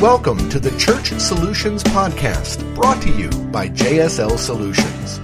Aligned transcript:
Welcome 0.00 0.48
to 0.50 0.60
the 0.60 0.70
Church 0.78 1.08
Solutions 1.18 1.82
Podcast, 1.82 2.72
brought 2.76 3.02
to 3.02 3.10
you 3.10 3.28
by 3.48 3.68
JSL 3.68 4.38
Solutions. 4.38 5.18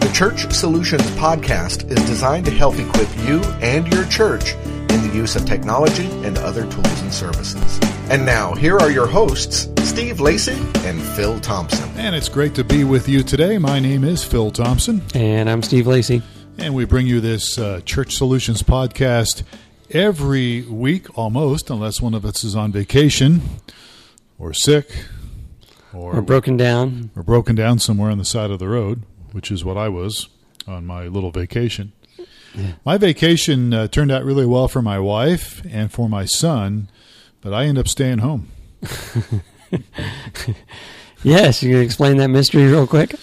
The 0.00 0.10
Church 0.14 0.50
Solutions 0.50 1.02
Podcast 1.10 1.90
is 1.90 2.02
designed 2.06 2.46
to 2.46 2.50
help 2.50 2.78
equip 2.78 3.14
you 3.26 3.42
and 3.60 3.86
your 3.92 4.06
church 4.06 4.54
in 4.54 5.06
the 5.06 5.10
use 5.14 5.36
of 5.36 5.44
technology 5.44 6.06
and 6.24 6.38
other 6.38 6.62
tools 6.70 7.00
and 7.02 7.12
services. 7.12 7.78
And 8.08 8.24
now, 8.24 8.54
here 8.54 8.78
are 8.78 8.90
your 8.90 9.06
hosts, 9.06 9.68
Steve 9.86 10.20
Lacy 10.20 10.56
and 10.88 11.02
Phil 11.02 11.38
Thompson. 11.40 11.86
And 11.98 12.16
it's 12.16 12.30
great 12.30 12.54
to 12.54 12.64
be 12.64 12.82
with 12.82 13.06
you 13.06 13.22
today. 13.22 13.58
My 13.58 13.78
name 13.78 14.04
is 14.04 14.24
Phil 14.24 14.50
Thompson. 14.50 15.02
And 15.14 15.50
I'm 15.50 15.62
Steve 15.62 15.86
Lacy. 15.86 16.22
And 16.56 16.74
we 16.74 16.86
bring 16.86 17.06
you 17.06 17.20
this 17.20 17.58
uh, 17.58 17.82
Church 17.84 18.16
Solutions 18.16 18.62
podcast 18.62 19.42
every 19.90 20.62
week, 20.62 21.18
almost, 21.18 21.68
unless 21.68 22.00
one 22.00 22.14
of 22.14 22.24
us 22.24 22.42
is 22.42 22.56
on 22.56 22.72
vacation 22.72 23.42
or 24.38 24.52
sick 24.52 25.06
or, 25.92 26.16
or 26.16 26.22
broken 26.22 26.56
down 26.56 27.10
or 27.16 27.22
broken 27.22 27.54
down 27.54 27.78
somewhere 27.78 28.10
on 28.10 28.18
the 28.18 28.24
side 28.24 28.50
of 28.50 28.58
the 28.58 28.68
road, 28.68 29.02
which 29.32 29.50
is 29.50 29.64
what 29.64 29.76
I 29.76 29.88
was 29.88 30.28
on 30.66 30.86
my 30.86 31.06
little 31.06 31.30
vacation. 31.30 31.92
Yeah. 32.54 32.72
My 32.84 32.98
vacation 32.98 33.74
uh, 33.74 33.88
turned 33.88 34.12
out 34.12 34.24
really 34.24 34.46
well 34.46 34.68
for 34.68 34.80
my 34.82 34.98
wife 34.98 35.62
and 35.68 35.90
for 35.90 36.08
my 36.08 36.24
son, 36.24 36.88
but 37.40 37.52
I 37.52 37.64
ended 37.64 37.80
up 37.80 37.88
staying 37.88 38.18
home. 38.18 38.48
yes, 41.22 41.62
you 41.62 41.72
can 41.72 41.82
explain 41.82 42.18
that 42.18 42.28
mystery 42.28 42.66
real 42.66 42.86
quick. 42.86 43.16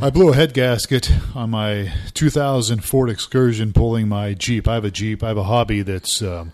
I 0.00 0.10
blew 0.10 0.30
a 0.30 0.34
head 0.34 0.52
gasket 0.52 1.10
on 1.34 1.50
my 1.50 1.90
2000 2.12 2.84
Ford 2.84 3.08
Excursion 3.08 3.72
pulling 3.72 4.08
my 4.08 4.34
Jeep. 4.34 4.68
I 4.68 4.74
have 4.74 4.84
a 4.84 4.90
Jeep. 4.90 5.22
I 5.22 5.28
have 5.28 5.38
a 5.38 5.44
hobby 5.44 5.80
that's 5.80 6.20
um, 6.20 6.52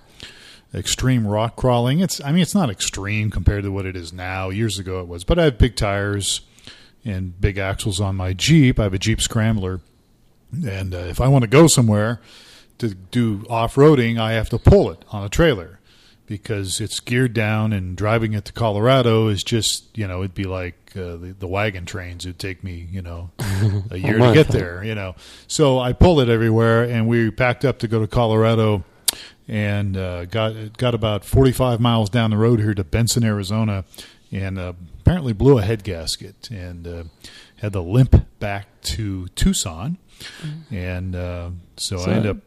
extreme 0.74 1.26
rock 1.26 1.56
crawling. 1.56 2.00
It's 2.00 2.20
I 2.24 2.32
mean 2.32 2.42
it's 2.42 2.54
not 2.54 2.70
extreme 2.70 3.30
compared 3.30 3.64
to 3.64 3.72
what 3.72 3.86
it 3.86 3.96
is 3.96 4.12
now. 4.12 4.50
Years 4.50 4.78
ago 4.78 5.00
it 5.00 5.08
was, 5.08 5.24
but 5.24 5.38
I 5.38 5.44
have 5.44 5.58
big 5.58 5.76
tires 5.76 6.42
and 7.04 7.38
big 7.40 7.58
axles 7.58 8.00
on 8.00 8.16
my 8.16 8.32
Jeep. 8.32 8.78
I 8.78 8.84
have 8.84 8.94
a 8.94 8.98
Jeep 8.98 9.20
Scrambler, 9.20 9.80
and 10.66 10.94
uh, 10.94 10.98
if 10.98 11.20
I 11.20 11.28
want 11.28 11.42
to 11.42 11.48
go 11.48 11.66
somewhere 11.66 12.20
to 12.78 12.94
do 12.94 13.44
off 13.48 13.74
roading, 13.74 14.18
I 14.18 14.32
have 14.32 14.48
to 14.50 14.58
pull 14.58 14.90
it 14.90 15.04
on 15.10 15.24
a 15.24 15.28
trailer 15.28 15.80
because 16.26 16.80
it's 16.80 17.00
geared 17.00 17.34
down 17.34 17.72
and 17.72 17.96
driving 17.96 18.32
it 18.32 18.44
to 18.46 18.52
Colorado 18.52 19.28
is 19.28 19.42
just 19.42 19.96
you 19.96 20.06
know 20.06 20.20
it'd 20.20 20.34
be 20.34 20.44
like 20.44 20.92
uh, 20.96 21.16
the, 21.16 21.36
the, 21.38 21.46
wagon 21.46 21.84
trains 21.84 22.24
would 22.26 22.38
take 22.38 22.62
me 22.62 22.88
you 22.90 23.02
know 23.02 23.30
a 23.90 23.98
year 23.98 24.18
to 24.18 24.32
get 24.32 24.48
there 24.48 24.82
you 24.84 24.94
know 24.94 25.14
so 25.46 25.78
I 25.78 25.92
pull 25.92 26.20
it 26.20 26.28
everywhere 26.28 26.84
and 26.84 27.06
we 27.06 27.30
packed 27.30 27.64
up 27.64 27.80
to 27.80 27.88
go 27.88 28.00
to 28.00 28.06
Colorado 28.06 28.84
and 29.48 29.96
uh, 29.96 30.24
got 30.26 30.76
got 30.76 30.94
about 30.94 31.24
45 31.24 31.80
miles 31.80 32.10
down 32.10 32.30
the 32.30 32.36
road 32.36 32.60
here 32.60 32.74
to 32.74 32.84
Benson, 32.84 33.24
Arizona, 33.24 33.84
and 34.30 34.58
uh, 34.58 34.72
apparently 35.00 35.32
blew 35.32 35.58
a 35.58 35.62
head 35.62 35.84
gasket 35.84 36.50
and 36.50 36.86
uh, 36.86 37.04
had 37.56 37.72
to 37.72 37.80
limp 37.80 38.26
back 38.38 38.80
to 38.82 39.28
Tucson, 39.28 39.98
mm-hmm. 40.20 40.74
and 40.74 41.16
uh, 41.16 41.50
so, 41.76 41.98
so, 41.98 42.10
I 42.10 42.14
ended 42.14 42.36
up 42.36 42.42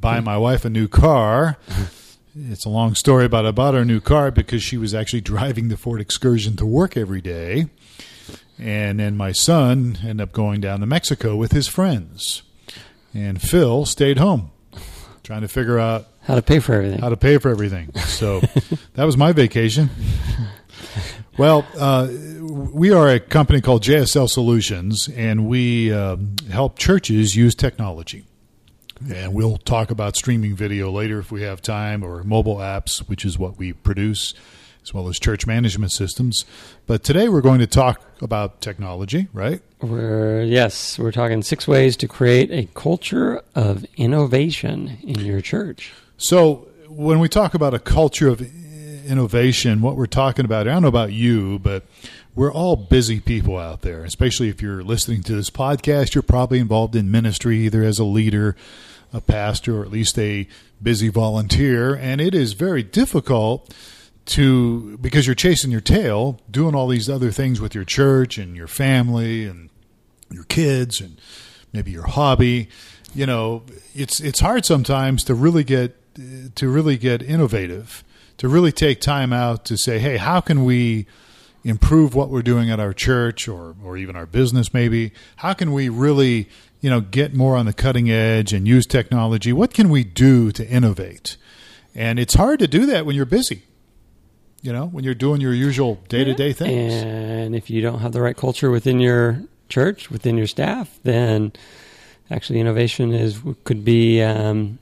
buying 0.00 0.24
my 0.24 0.36
wife 0.36 0.64
a 0.64 0.70
new 0.70 0.88
car. 0.88 1.58
it's 2.36 2.64
a 2.64 2.70
long 2.70 2.94
story, 2.94 3.28
but 3.28 3.46
I 3.46 3.50
bought 3.50 3.74
her 3.74 3.80
a 3.80 3.84
new 3.84 4.00
car 4.00 4.30
because 4.30 4.62
she 4.62 4.76
was 4.76 4.94
actually 4.94 5.20
driving 5.20 5.68
the 5.68 5.76
Ford 5.76 6.00
Excursion 6.00 6.56
to 6.56 6.66
work 6.66 6.96
every 6.96 7.20
day. 7.20 7.66
And 8.58 9.00
then 9.00 9.16
my 9.16 9.32
son 9.32 9.98
ended 10.02 10.20
up 10.20 10.32
going 10.32 10.60
down 10.60 10.80
to 10.80 10.86
Mexico 10.86 11.34
with 11.36 11.52
his 11.52 11.66
friends. 11.66 12.42
And 13.12 13.42
Phil 13.42 13.86
stayed 13.86 14.18
home 14.18 14.52
trying 15.22 15.42
to 15.42 15.48
figure 15.48 15.78
out 15.78 16.06
how 16.22 16.34
to 16.34 16.42
pay 16.42 16.58
for 16.58 16.74
everything. 16.74 17.00
How 17.00 17.08
to 17.08 17.16
pay 17.16 17.38
for 17.38 17.50
everything. 17.50 17.92
So 17.94 18.40
that 18.94 19.04
was 19.04 19.16
my 19.16 19.32
vacation. 19.32 19.90
Well, 21.38 21.66
uh, 21.78 22.08
we 22.40 22.92
are 22.92 23.08
a 23.08 23.18
company 23.18 23.62
called 23.62 23.82
JSL 23.82 24.28
Solutions, 24.28 25.08
and 25.08 25.48
we 25.48 25.92
uh, 25.92 26.16
help 26.50 26.78
churches 26.78 27.34
use 27.34 27.54
technology. 27.54 28.26
And 29.10 29.32
we'll 29.32 29.56
talk 29.56 29.90
about 29.90 30.14
streaming 30.14 30.54
video 30.54 30.90
later 30.90 31.18
if 31.18 31.32
we 31.32 31.42
have 31.42 31.62
time, 31.62 32.04
or 32.04 32.22
mobile 32.22 32.56
apps, 32.56 32.98
which 33.08 33.24
is 33.24 33.38
what 33.38 33.58
we 33.58 33.72
produce, 33.72 34.34
as 34.82 34.92
well 34.92 35.08
as 35.08 35.18
church 35.18 35.46
management 35.46 35.92
systems. 35.92 36.44
But 36.86 37.04
today 37.04 37.28
we're 37.28 37.40
going 37.40 37.60
to 37.60 37.66
talk 37.66 38.02
about 38.20 38.60
technology, 38.60 39.28
right? 39.32 39.62
We're 39.80 40.42
yes, 40.42 40.98
we're 40.98 41.12
talking 41.12 41.42
six 41.42 41.66
ways 41.66 41.96
to 41.98 42.08
create 42.08 42.50
a 42.50 42.68
culture 42.74 43.42
of 43.54 43.84
innovation 43.96 44.98
in 45.02 45.20
your 45.20 45.40
church. 45.40 45.92
So 46.16 46.68
when 46.88 47.20
we 47.20 47.28
talk 47.28 47.54
about 47.54 47.74
a 47.74 47.78
culture 47.78 48.28
of 48.28 48.40
innovation, 49.06 49.80
what 49.80 49.96
we're 49.96 50.06
talking 50.06 50.44
about, 50.44 50.68
I 50.68 50.72
don't 50.72 50.82
know 50.82 50.88
about 50.88 51.12
you, 51.12 51.58
but 51.58 51.84
we're 52.34 52.52
all 52.52 52.76
busy 52.76 53.20
people 53.20 53.58
out 53.58 53.82
there, 53.82 54.04
especially 54.04 54.48
if 54.48 54.62
you're 54.62 54.82
listening 54.82 55.22
to 55.24 55.34
this 55.34 55.50
podcast, 55.50 56.14
you're 56.14 56.22
probably 56.22 56.58
involved 56.58 56.96
in 56.96 57.10
ministry 57.10 57.58
either 57.58 57.82
as 57.82 57.98
a 57.98 58.04
leader, 58.04 58.56
a 59.12 59.20
pastor, 59.20 59.78
or 59.78 59.84
at 59.84 59.90
least 59.90 60.18
a 60.18 60.46
busy 60.82 61.08
volunteer, 61.08 61.94
and 61.94 62.20
it 62.20 62.34
is 62.34 62.54
very 62.54 62.82
difficult 62.82 63.72
to 64.24 64.96
because 64.98 65.26
you're 65.26 65.34
chasing 65.34 65.70
your 65.70 65.80
tail, 65.80 66.40
doing 66.50 66.74
all 66.74 66.88
these 66.88 67.08
other 67.10 67.30
things 67.30 67.60
with 67.60 67.74
your 67.74 67.84
church 67.84 68.38
and 68.38 68.56
your 68.56 68.68
family 68.68 69.44
and 69.44 69.70
your 70.30 70.44
kids 70.44 71.00
and 71.00 71.20
maybe 71.72 71.90
your 71.90 72.06
hobby. 72.06 72.68
You 73.14 73.26
know, 73.26 73.62
it's 73.94 74.20
it's 74.20 74.40
hard 74.40 74.64
sometimes 74.64 75.24
to 75.24 75.34
really 75.34 75.64
get 75.64 75.96
to 76.54 76.68
really 76.68 76.96
get 76.96 77.22
innovative, 77.22 78.04
to 78.38 78.48
really 78.48 78.72
take 78.72 79.00
time 79.00 79.32
out 79.32 79.64
to 79.66 79.76
say, 79.76 79.98
hey, 79.98 80.16
how 80.16 80.40
can 80.40 80.64
we 80.64 81.06
improve 81.64 82.14
what 82.14 82.28
we're 82.28 82.42
doing 82.42 82.70
at 82.70 82.80
our 82.80 82.92
church 82.92 83.48
or, 83.48 83.74
or 83.84 83.96
even 83.96 84.16
our 84.16 84.26
business 84.26 84.74
maybe? 84.74 85.12
How 85.36 85.52
can 85.52 85.72
we 85.72 85.88
really, 85.88 86.48
you 86.80 86.90
know, 86.90 87.00
get 87.00 87.34
more 87.34 87.56
on 87.56 87.66
the 87.66 87.72
cutting 87.72 88.10
edge 88.10 88.52
and 88.52 88.66
use 88.66 88.86
technology? 88.86 89.52
What 89.52 89.72
can 89.72 89.88
we 89.88 90.04
do 90.04 90.50
to 90.52 90.66
innovate? 90.66 91.36
And 91.94 92.18
it's 92.18 92.34
hard 92.34 92.58
to 92.60 92.68
do 92.68 92.86
that 92.86 93.06
when 93.06 93.14
you're 93.16 93.26
busy. 93.26 93.62
You 94.62 94.72
know, 94.72 94.86
when 94.86 95.02
you're 95.04 95.14
doing 95.14 95.40
your 95.40 95.52
usual 95.52 95.96
day 96.08 96.22
to 96.24 96.34
day 96.34 96.52
things. 96.52 96.92
And 96.94 97.54
if 97.54 97.68
you 97.68 97.82
don't 97.82 97.98
have 97.98 98.12
the 98.12 98.22
right 98.22 98.36
culture 98.36 98.70
within 98.70 99.00
your 99.00 99.42
church, 99.68 100.08
within 100.08 100.36
your 100.38 100.46
staff, 100.46 101.00
then 101.02 101.52
actually 102.30 102.60
innovation 102.60 103.12
is 103.12 103.40
could 103.64 103.84
be 103.84 104.22
um, 104.22 104.78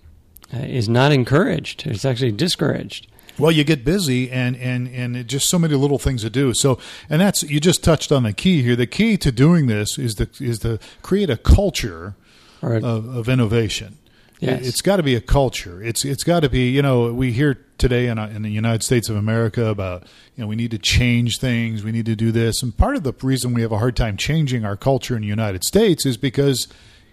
uh, 0.52 0.58
is 0.58 0.88
not 0.88 1.12
encouraged. 1.12 1.86
It's 1.86 2.04
actually 2.04 2.32
discouraged. 2.32 3.06
Well, 3.38 3.50
you 3.50 3.64
get 3.64 3.84
busy, 3.84 4.30
and 4.30 4.54
and 4.56 4.86
and 4.88 5.26
just 5.26 5.48
so 5.48 5.58
many 5.58 5.74
little 5.74 5.98
things 5.98 6.22
to 6.22 6.30
do. 6.30 6.52
So, 6.52 6.78
and 7.08 7.20
that's 7.22 7.42
you 7.42 7.58
just 7.58 7.82
touched 7.82 8.12
on 8.12 8.24
the 8.24 8.34
key 8.34 8.62
here. 8.62 8.76
The 8.76 8.86
key 8.86 9.16
to 9.16 9.32
doing 9.32 9.66
this 9.66 9.98
is 9.98 10.14
to 10.16 10.28
is 10.41 10.58
to 10.58 10.78
create 11.00 11.30
a 11.30 11.38
culture 11.38 12.14
of, 12.62 13.08
of 13.08 13.28
innovation. 13.28 13.97
Yes. 14.41 14.67
It's 14.67 14.81
got 14.81 14.97
to 14.97 15.03
be 15.03 15.15
a 15.15 15.21
culture. 15.21 15.83
It's 15.83 16.05
it's 16.05 16.25
got 16.25 16.41
to 16.41 16.49
be. 16.49 16.71
You 16.71 16.83
know, 16.83 17.12
we 17.12 17.33
hear 17.33 17.59
today 17.78 18.06
in, 18.06 18.19
uh, 18.19 18.28
in 18.28 18.43
the 18.43 18.51
United 18.51 18.83
States 18.83 19.09
of 19.09 19.17
America 19.17 19.67
about 19.67 20.05
you 20.34 20.43
know 20.43 20.49
we 20.49 20.56
need 20.56 20.71
to 20.71 20.78
change 20.78 21.39
things. 21.39 21.84
We 21.84 21.93
need 21.93 22.06
to 22.06 22.17
do 22.17 22.33
this, 22.33 22.62
and 22.62 22.77
part 22.77 22.97
of 22.97 23.03
the 23.03 23.12
reason 23.23 23.53
we 23.53 23.62
have 23.62 23.73
a 23.73 23.78
hard 23.78 23.97
time 23.97 24.17
changing 24.17 24.65
our 24.65 24.77
culture 24.77 25.15
in 25.15 25.23
the 25.23 25.28
United 25.28 25.62
States 25.65 26.06
is 26.06 26.17
because 26.17 26.69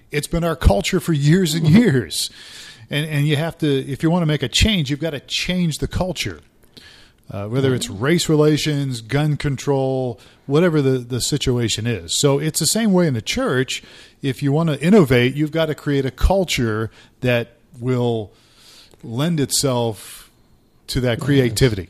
it's 0.09 0.27
been 0.27 0.45
our 0.45 0.55
culture 0.55 0.99
for 1.01 1.13
years 1.13 1.53
and 1.53 1.67
years 1.69 2.29
and 2.89 3.05
and 3.07 3.27
you 3.27 3.35
have 3.35 3.57
to 3.59 3.67
if 3.67 4.03
you 4.03 4.09
want 4.09 4.21
to 4.21 4.27
make 4.27 4.43
a 4.43 4.49
change, 4.49 4.89
you've 4.89 4.99
got 4.99 5.11
to 5.11 5.19
change 5.19 5.77
the 5.77 5.87
culture. 5.87 6.41
Uh, 7.29 7.45
whether 7.47 7.75
it's 7.75 7.89
race 7.89 8.29
relations, 8.29 9.01
gun 9.01 9.35
control, 9.35 10.17
whatever 10.45 10.81
the, 10.81 10.99
the 10.99 11.19
situation 11.19 11.85
is. 11.85 12.17
So 12.17 12.39
it's 12.39 12.59
the 12.59 12.65
same 12.65 12.93
way 12.93 13.05
in 13.05 13.13
the 13.15 13.21
church. 13.21 13.83
If 14.21 14.41
you 14.41 14.53
want 14.53 14.69
to 14.69 14.81
innovate, 14.81 15.35
you've 15.35 15.51
got 15.51 15.65
to 15.65 15.75
create 15.75 16.05
a 16.05 16.11
culture 16.11 16.89
that 17.19 17.57
will 17.81 18.31
lend 19.03 19.41
itself 19.41 20.31
to 20.87 21.01
that 21.01 21.19
creativity. 21.19 21.89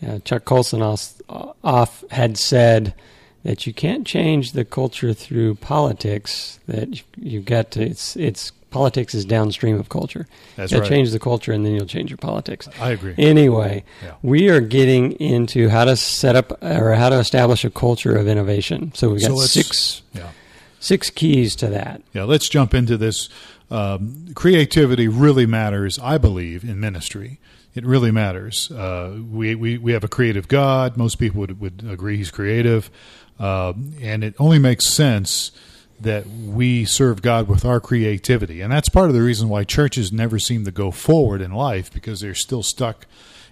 Yeah, 0.00 0.18
Chuck 0.18 0.44
Colson 0.44 0.82
off, 0.82 1.20
off 1.28 2.04
had 2.10 2.38
said 2.38 2.94
that 3.42 3.66
you 3.66 3.74
can't 3.74 4.06
change 4.06 4.52
the 4.52 4.64
culture 4.64 5.12
through 5.12 5.56
politics. 5.56 6.60
That 6.66 7.02
you've 7.16 7.44
got 7.44 7.72
to 7.72 7.82
it's 7.82 8.16
it's 8.16 8.52
politics 8.70 9.14
is 9.14 9.24
downstream 9.24 9.78
of 9.78 9.88
culture. 9.88 10.26
That's 10.56 10.72
you 10.72 10.80
right. 10.80 10.88
Change 10.88 11.10
the 11.10 11.18
culture, 11.18 11.52
and 11.52 11.64
then 11.64 11.74
you'll 11.74 11.86
change 11.86 12.10
your 12.10 12.18
politics. 12.18 12.68
I 12.80 12.90
agree. 12.90 13.14
Anyway, 13.18 13.84
yeah. 14.02 14.14
we 14.22 14.48
are 14.48 14.60
getting 14.60 15.12
into 15.12 15.68
how 15.68 15.84
to 15.84 15.96
set 15.96 16.36
up 16.36 16.62
or 16.62 16.94
how 16.94 17.08
to 17.08 17.18
establish 17.18 17.64
a 17.64 17.70
culture 17.70 18.16
of 18.16 18.28
innovation. 18.28 18.92
So 18.94 19.10
we've 19.10 19.20
got 19.20 19.36
so 19.36 19.40
six 19.46 20.02
yeah. 20.12 20.30
six 20.78 21.10
keys 21.10 21.56
to 21.56 21.68
that. 21.68 22.02
Yeah, 22.12 22.24
let's 22.24 22.48
jump 22.48 22.74
into 22.74 22.96
this. 22.96 23.28
Um, 23.70 24.32
creativity 24.34 25.06
really 25.06 25.46
matters, 25.46 25.98
I 25.98 26.18
believe, 26.18 26.64
in 26.64 26.80
ministry. 26.80 27.38
It 27.72 27.86
really 27.86 28.10
matters. 28.10 28.68
Uh, 28.70 29.20
we, 29.30 29.54
we 29.54 29.78
we 29.78 29.92
have 29.92 30.02
a 30.02 30.08
creative 30.08 30.48
God. 30.48 30.96
Most 30.96 31.16
people 31.16 31.40
would 31.40 31.60
would 31.60 31.84
agree 31.88 32.16
He's 32.16 32.30
creative, 32.30 32.90
uh, 33.38 33.74
and 34.00 34.24
it 34.24 34.34
only 34.38 34.58
makes 34.58 34.86
sense 34.86 35.52
that 36.00 36.26
we 36.26 36.84
serve 36.84 37.22
God 37.22 37.48
with 37.48 37.64
our 37.64 37.80
creativity. 37.80 38.60
And 38.60 38.72
that's 38.72 38.88
part 38.88 39.08
of 39.08 39.14
the 39.14 39.22
reason 39.22 39.48
why 39.48 39.64
churches 39.64 40.10
never 40.10 40.38
seem 40.38 40.64
to 40.64 40.70
go 40.70 40.90
forward 40.90 41.40
in 41.40 41.52
life 41.52 41.92
because 41.92 42.20
they're 42.20 42.34
still 42.34 42.62
stuck 42.62 43.06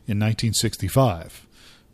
in 0.06 0.18
1965 0.18 1.46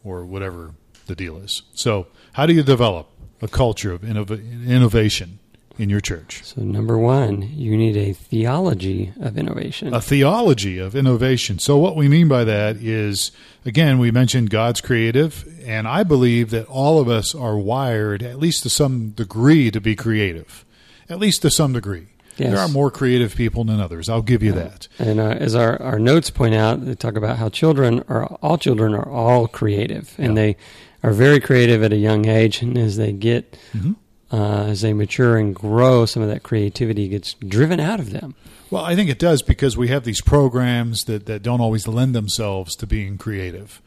or 0.04 0.24
whatever 0.24 0.74
the 1.06 1.16
deal 1.16 1.36
is. 1.38 1.62
So, 1.74 2.06
how 2.34 2.46
do 2.46 2.52
you 2.52 2.62
develop 2.62 3.08
a 3.42 3.48
culture 3.48 3.92
of 3.92 4.02
innov- 4.02 4.66
innovation 4.66 5.38
in 5.78 5.88
your 5.90 6.00
church? 6.00 6.42
So, 6.44 6.62
number 6.62 6.96
one, 6.98 7.42
you 7.42 7.76
need 7.76 7.96
a 7.96 8.12
theology 8.12 9.12
of 9.20 9.36
innovation. 9.38 9.92
A 9.94 10.00
theology 10.00 10.78
of 10.78 10.94
innovation. 10.94 11.58
So, 11.58 11.76
what 11.78 11.96
we 11.96 12.08
mean 12.08 12.28
by 12.28 12.44
that 12.44 12.76
is, 12.76 13.32
again, 13.64 13.98
we 13.98 14.10
mentioned 14.10 14.50
God's 14.50 14.80
creative, 14.80 15.44
and 15.66 15.88
I 15.88 16.02
believe 16.04 16.50
that 16.50 16.66
all 16.66 17.00
of 17.00 17.08
us 17.08 17.34
are 17.34 17.56
wired, 17.58 18.22
at 18.22 18.38
least 18.38 18.62
to 18.64 18.70
some 18.70 19.10
degree, 19.10 19.70
to 19.70 19.80
be 19.80 19.96
creative. 19.96 20.64
At 21.08 21.18
least 21.18 21.42
to 21.42 21.50
some 21.50 21.72
degree. 21.72 22.06
Yes. 22.36 22.50
There 22.50 22.58
are 22.60 22.68
more 22.68 22.90
creative 22.90 23.36
people 23.36 23.62
than 23.64 23.78
others. 23.78 24.08
I'll 24.08 24.22
give 24.22 24.42
you 24.42 24.52
that. 24.52 24.88
And 24.98 25.20
uh, 25.20 25.28
as 25.38 25.54
our, 25.54 25.80
our 25.80 25.98
notes 26.00 26.30
point 26.30 26.54
out, 26.54 26.84
they 26.84 26.94
talk 26.96 27.14
about 27.16 27.36
how 27.36 27.48
children 27.48 28.02
are 28.08 28.24
all 28.42 28.58
children 28.58 28.92
are 28.94 29.08
all 29.08 29.46
creative, 29.46 30.14
and 30.18 30.28
Yeah. 30.36 30.42
they 30.42 30.56
are 31.04 31.12
very 31.12 31.38
creative 31.40 31.82
at 31.84 31.92
a 31.92 31.96
young 31.96 32.26
age. 32.26 32.60
And 32.62 32.76
as 32.78 32.96
they 32.96 33.12
get, 33.12 33.56
Mhm. 33.72 33.96
Uh, 34.34 34.64
as 34.64 34.80
they 34.80 34.92
mature 34.92 35.36
and 35.36 35.54
grow, 35.54 36.06
some 36.06 36.22
of 36.22 36.28
that 36.28 36.42
creativity 36.42 37.06
gets 37.06 37.34
driven 37.34 37.78
out 37.78 38.00
of 38.00 38.10
them. 38.10 38.34
Well, 38.68 38.84
I 38.84 38.96
think 38.96 39.08
it 39.08 39.20
does 39.20 39.42
because 39.42 39.76
we 39.76 39.88
have 39.88 40.02
these 40.02 40.20
programs 40.20 41.04
that, 41.04 41.26
that 41.26 41.42
don't 41.42 41.60
always 41.60 41.86
lend 41.86 42.16
themselves 42.16 42.74
to 42.76 42.86
being 42.86 43.16
creative. 43.16 43.80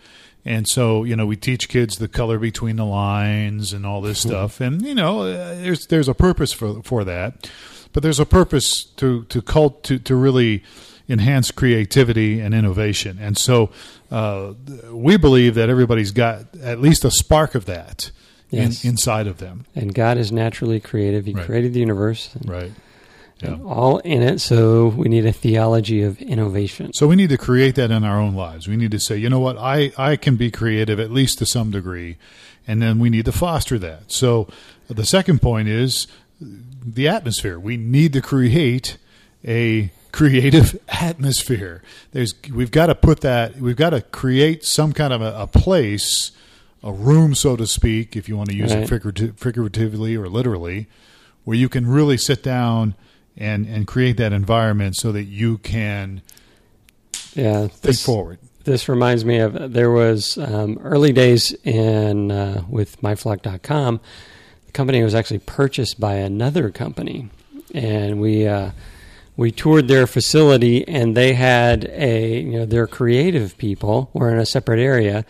And 0.45 0.65
so, 0.65 1.03
you 1.03 1.17
know, 1.17 1.25
we 1.25 1.35
teach 1.35 1.67
kids 1.67 1.97
the 1.97 2.07
color 2.07 2.39
between 2.39 2.77
the 2.77 2.85
lines 2.85 3.73
and 3.73 3.85
all 3.85 3.99
this 3.99 4.21
stuff. 4.21 4.61
And, 4.61 4.81
you 4.81 4.95
know, 4.95 5.23
uh, 5.23 5.55
there's 5.55 5.87
there's 5.87 6.07
a 6.07 6.13
purpose 6.13 6.53
for 6.53 6.81
for 6.83 7.03
that. 7.03 7.51
But 7.91 8.01
there's 8.01 8.19
a 8.19 8.25
purpose 8.25 8.85
to 8.95 9.25
to 9.25 9.41
cult 9.41 9.83
to, 9.83 9.99
to 9.99 10.15
really 10.15 10.63
enhance 11.09 11.51
creativity 11.51 12.39
and 12.39 12.55
innovation. 12.55 13.17
And 13.19 13.37
so 13.37 13.71
uh, 14.09 14.53
we 14.91 15.17
believe 15.17 15.55
that 15.55 15.69
everybody's 15.69 16.11
got 16.11 16.55
at 16.61 16.79
least 16.79 17.03
a 17.03 17.11
spark 17.11 17.53
of 17.53 17.65
that 17.65 18.11
Yes. 18.49 18.83
in, 18.83 18.91
inside 18.91 19.27
of 19.27 19.37
them. 19.39 19.65
And 19.75 19.93
God 19.93 20.17
is 20.17 20.31
naturally 20.31 20.79
creative. 20.79 21.25
He 21.25 21.33
Right. 21.33 21.45
created 21.45 21.73
the 21.73 21.79
universe, 21.81 22.29
and, 22.35 22.49
Right. 22.49 22.71
Yeah. 23.41 23.49
and 23.53 23.63
all 23.63 23.97
in 23.99 24.21
it. 24.21 24.39
So 24.39 24.87
we 24.87 25.09
need 25.09 25.25
a 25.25 25.33
theology 25.33 26.01
of 26.01 26.21
innovation. 26.21 26.91
So 26.93 27.07
we 27.07 27.15
need 27.15 27.29
to 27.29 27.37
create 27.37 27.75
that 27.75 27.91
in 27.91 28.03
our 28.03 28.19
own 28.19 28.35
lives. 28.35 28.67
We 28.67 28.77
need 28.77 28.91
to 28.91 28.99
say, 28.99 29.17
you 29.17 29.29
know 29.29 29.39
what, 29.39 29.57
I, 29.57 29.91
I 29.97 30.15
can 30.15 30.37
be 30.37 30.49
creative 30.49 30.99
at 30.99 31.11
least 31.11 31.37
to 31.39 31.45
some 31.45 31.71
degree, 31.71 32.15
and 32.67 32.81
then 32.81 32.99
we 32.99 33.09
need 33.09 33.25
to 33.25 33.31
foster 33.31 33.77
that. 33.79 34.11
So 34.11 34.47
the 34.89 35.05
second 35.05 35.41
point 35.41 35.67
is 35.67 36.07
the 36.39 37.07
atmosphere. 37.07 37.59
We 37.59 37.75
need 37.77 38.13
to 38.13 38.21
create 38.21 38.97
a 39.45 39.91
creative 40.13 40.79
atmosphere. 40.89 41.83
There's 42.13 42.33
we've 42.51 42.71
got 42.71 42.87
to 42.87 42.95
put 42.95 43.21
that 43.21 43.57
we've 43.57 43.75
got 43.75 43.89
to 43.91 44.01
create 44.01 44.63
some 44.63 44.93
kind 44.93 45.11
of 45.13 45.21
a, 45.21 45.33
a 45.41 45.47
place, 45.47 46.31
a 46.87 46.91
room, 46.93 47.35
so 47.35 47.55
to 47.55 47.67
speak, 47.67 48.15
if 48.15 48.27
you 48.29 48.37
want 48.37 48.49
to 48.49 48.55
use 48.55 48.73
Right. 48.73 48.83
it 48.83 48.89
figurative, 48.89 49.37
figuratively 49.37 50.15
or 50.15 50.27
literally, 50.29 50.87
where 51.43 51.57
you 51.57 51.69
can 51.69 51.85
really 51.87 52.17
sit 52.17 52.41
down 52.43 52.95
and 53.37 53.65
and 53.67 53.85
create 53.85 54.17
that 54.17 54.33
environment 54.33 54.95
so 54.95 55.11
that 55.11 55.25
you 55.25 55.57
can 55.59 56.21
Yeah, 57.35 57.67
think 57.67 57.81
this, 57.81 58.03
forward. 58.03 58.39
this 58.63 58.89
reminds 58.89 59.23
me 59.25 59.37
of 59.39 59.73
there 59.73 59.91
was 59.91 60.37
um, 60.39 60.79
early 60.83 61.11
days 61.13 61.53
in 61.63 62.31
uh, 62.31 62.63
with 62.69 62.99
myflock.com. 63.01 63.99
The 64.65 64.71
company 64.71 65.03
was 65.03 65.13
actually 65.15 65.39
purchased 65.39 65.99
by 65.99 66.15
another 66.15 66.69
company, 66.71 67.29
and 67.73 68.19
we 68.19 68.47
uh, 68.47 68.71
we 69.35 69.51
toured 69.51 69.87
their 69.87 70.07
facility, 70.07 70.87
and 70.87 71.15
they 71.15 71.33
had 71.33 71.85
a 71.91 72.39
you 72.41 72.59
know 72.59 72.65
their 72.65 72.87
creative 72.87 73.57
people 73.57 74.09
were 74.13 74.31
in 74.31 74.39
a 74.39 74.45
separate 74.45 74.79
area, 74.79 75.25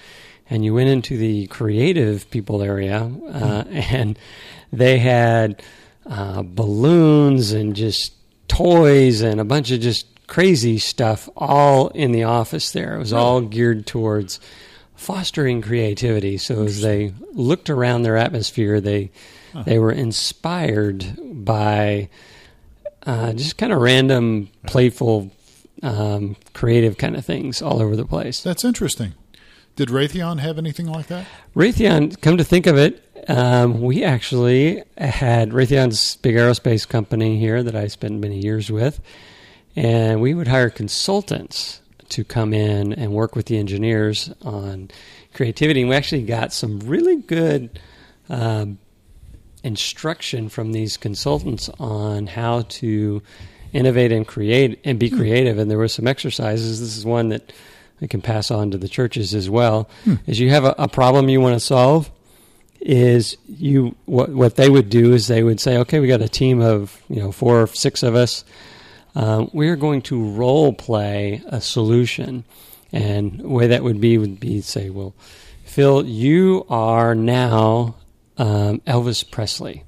and 0.50 0.64
you 0.64 0.74
went 0.74 0.90
into 0.90 1.18
the 1.18 1.48
creative 1.48 2.30
people 2.30 2.62
area, 2.62 3.12
uh, 3.30 3.64
and 3.70 4.18
they 4.72 5.00
had 5.00 5.62
uh, 6.06 6.42
balloons 6.44 7.52
and 7.52 7.76
just 7.76 8.14
toys 8.48 9.22
and 9.22 9.40
a 9.40 9.46
bunch 9.46 9.72
of 9.72 9.80
just 9.82 10.06
crazy 10.28 10.78
stuff 10.78 11.30
all 11.36 11.88
in 11.90 12.12
the 12.12 12.24
office 12.24 12.72
there. 12.72 12.96
It 12.96 13.00
was 13.00 13.14
all 13.14 13.42
geared 13.42 13.86
towards 13.86 14.40
fostering 14.96 15.62
creativity. 15.62 16.38
So 16.38 16.64
as 16.64 16.82
they 16.82 17.14
looked 17.32 17.70
around 17.70 18.02
their 18.02 18.18
atmosphere, 18.18 18.82
they 18.82 19.12
they 19.66 19.80
were 19.80 19.92
inspired 19.92 21.18
by 21.46 22.10
uh, 23.04 23.34
just 23.34 23.58
kind 23.58 23.72
of 23.72 23.80
random, 23.80 24.50
playful, 24.66 25.32
um, 25.82 26.36
creative 26.54 26.98
kind 26.98 27.16
of 27.16 27.26
things 27.26 27.62
all 27.62 27.82
over 27.82 27.96
the 27.96 28.06
place. 28.06 28.44
That's 28.44 28.66
interesting. 28.66 29.14
Did 29.78 29.90
Raytheon 29.90 30.40
have 30.40 30.58
anything 30.58 30.88
like 30.88 31.06
that? 31.08 31.28
Raytheon, 31.56 32.20
come 32.20 32.38
to 32.38 32.44
think 32.44 32.66
of 32.66 32.78
it, 32.78 33.04
um, 33.28 33.80
we 33.80 34.04
actually 34.04 34.84
had 34.98 35.52
Raytheon's 35.52 36.16
big 36.18 36.34
aerospace 36.34 36.88
company 36.88 37.38
here 37.38 37.62
that 37.62 37.76
I 37.76 37.86
spent 37.86 38.20
many 38.20 38.40
years 38.40 38.72
with, 38.72 39.00
and 39.76 40.20
we 40.20 40.34
would 40.34 40.48
hire 40.48 40.72
consultants 40.72 41.82
to 42.10 42.24
come 42.24 42.56
in 42.56 42.92
and 42.92 43.14
work 43.14 43.36
with 43.36 43.46
the 43.46 43.60
engineers 43.60 44.32
on 44.42 44.90
creativity. 45.36 45.82
And 45.82 45.90
we 45.90 45.96
actually 45.96 46.24
got 46.24 46.54
some 46.54 46.80
really 46.80 47.18
good 47.18 47.80
um, 48.30 48.80
instruction 49.64 50.50
from 50.50 50.72
these 50.72 50.98
consultants 50.98 51.70
on 51.80 52.26
how 52.26 52.62
to 52.62 53.22
innovate 53.74 54.12
and 54.12 54.26
create 54.26 54.80
and 54.84 54.98
be 54.98 55.12
creative. 55.12 55.60
And 55.60 55.70
there 55.70 55.78
were 55.78 55.88
some 55.88 56.08
exercises. 56.08 56.80
This 56.80 56.98
is 56.98 57.06
one 57.06 57.30
that 57.30 57.54
I 58.02 58.08
can 58.08 58.22
pass 58.22 58.52
on 58.52 58.72
to 58.72 58.78
the 58.78 58.88
churches 58.88 59.34
as 59.34 59.50
well. 59.50 59.90
Is 60.28 60.40
you 60.40 60.50
have 60.52 60.66
a, 60.66 60.76
a 60.78 60.88
problem 60.88 61.30
you 61.30 61.42
want 61.42 61.56
to 61.56 61.60
solve, 61.60 62.12
is 62.80 63.38
you 63.48 63.96
what 64.06 64.30
what 64.30 64.56
they 64.56 64.70
would 64.70 64.90
do 64.90 65.14
is 65.14 65.28
they 65.28 65.44
would 65.44 65.60
say, 65.60 65.78
okay, 65.80 66.00
we 66.00 66.08
got 66.08 66.22
a 66.22 66.30
team 66.30 66.62
of 66.62 67.02
you 67.10 67.18
know 67.18 67.32
four 67.32 67.64
or 67.64 67.68
six 67.68 68.04
of 68.04 68.16
us. 68.16 68.44
Um, 69.16 69.50
we're 69.52 69.76
going 69.76 70.04
to 70.04 70.30
role 70.32 70.74
play 70.74 71.42
a 71.48 71.60
solution, 71.60 72.44
and 72.92 73.40
the 73.40 73.50
way 73.50 73.68
that 73.68 73.84
would 73.84 74.00
be 74.00 74.18
would 74.18 74.40
be 74.40 74.62
say, 74.62 74.90
well, 74.90 75.16
Phil, 75.66 76.06
you 76.06 76.66
are 76.70 77.16
now 77.16 77.96
um, 78.38 78.80
Elvis 78.82 79.30
Presley. 79.30 79.84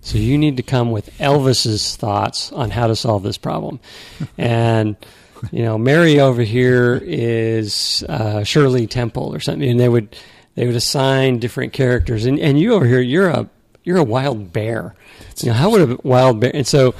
So 0.00 0.18
you 0.18 0.36
need 0.36 0.56
to 0.56 0.62
come 0.64 0.90
with 0.90 1.16
Elvis's 1.18 1.96
thoughts 1.96 2.50
on 2.52 2.70
how 2.70 2.88
to 2.88 2.96
solve 2.96 3.22
this 3.22 3.38
problem. 3.38 3.78
and 4.38 4.96
you 5.50 5.62
know, 5.62 5.76
Mary 5.78 6.20
over 6.20 6.42
here 6.42 7.00
is 7.02 8.04
uh, 8.08 8.44
Shirley 8.44 8.86
Temple 8.86 9.34
or 9.34 9.40
something, 9.40 9.68
and 9.68 9.80
they 9.80 9.88
would 9.88 10.16
they 10.54 10.66
would 10.66 10.76
assign 10.76 11.38
different 11.38 11.72
characters, 11.72 12.26
and, 12.26 12.38
and 12.38 12.58
you 12.60 12.74
over 12.74 12.86
here, 12.86 13.00
you're 13.00 13.28
a 13.28 13.48
you're 13.84 13.96
a 13.98 14.04
wild 14.04 14.52
bear. 14.52 14.94
You 15.38 15.48
know, 15.48 15.54
how 15.54 15.70
would 15.70 15.90
a 15.90 15.98
wild 16.04 16.38
bear? 16.40 16.52
And 16.54 16.66
so, 16.66 16.94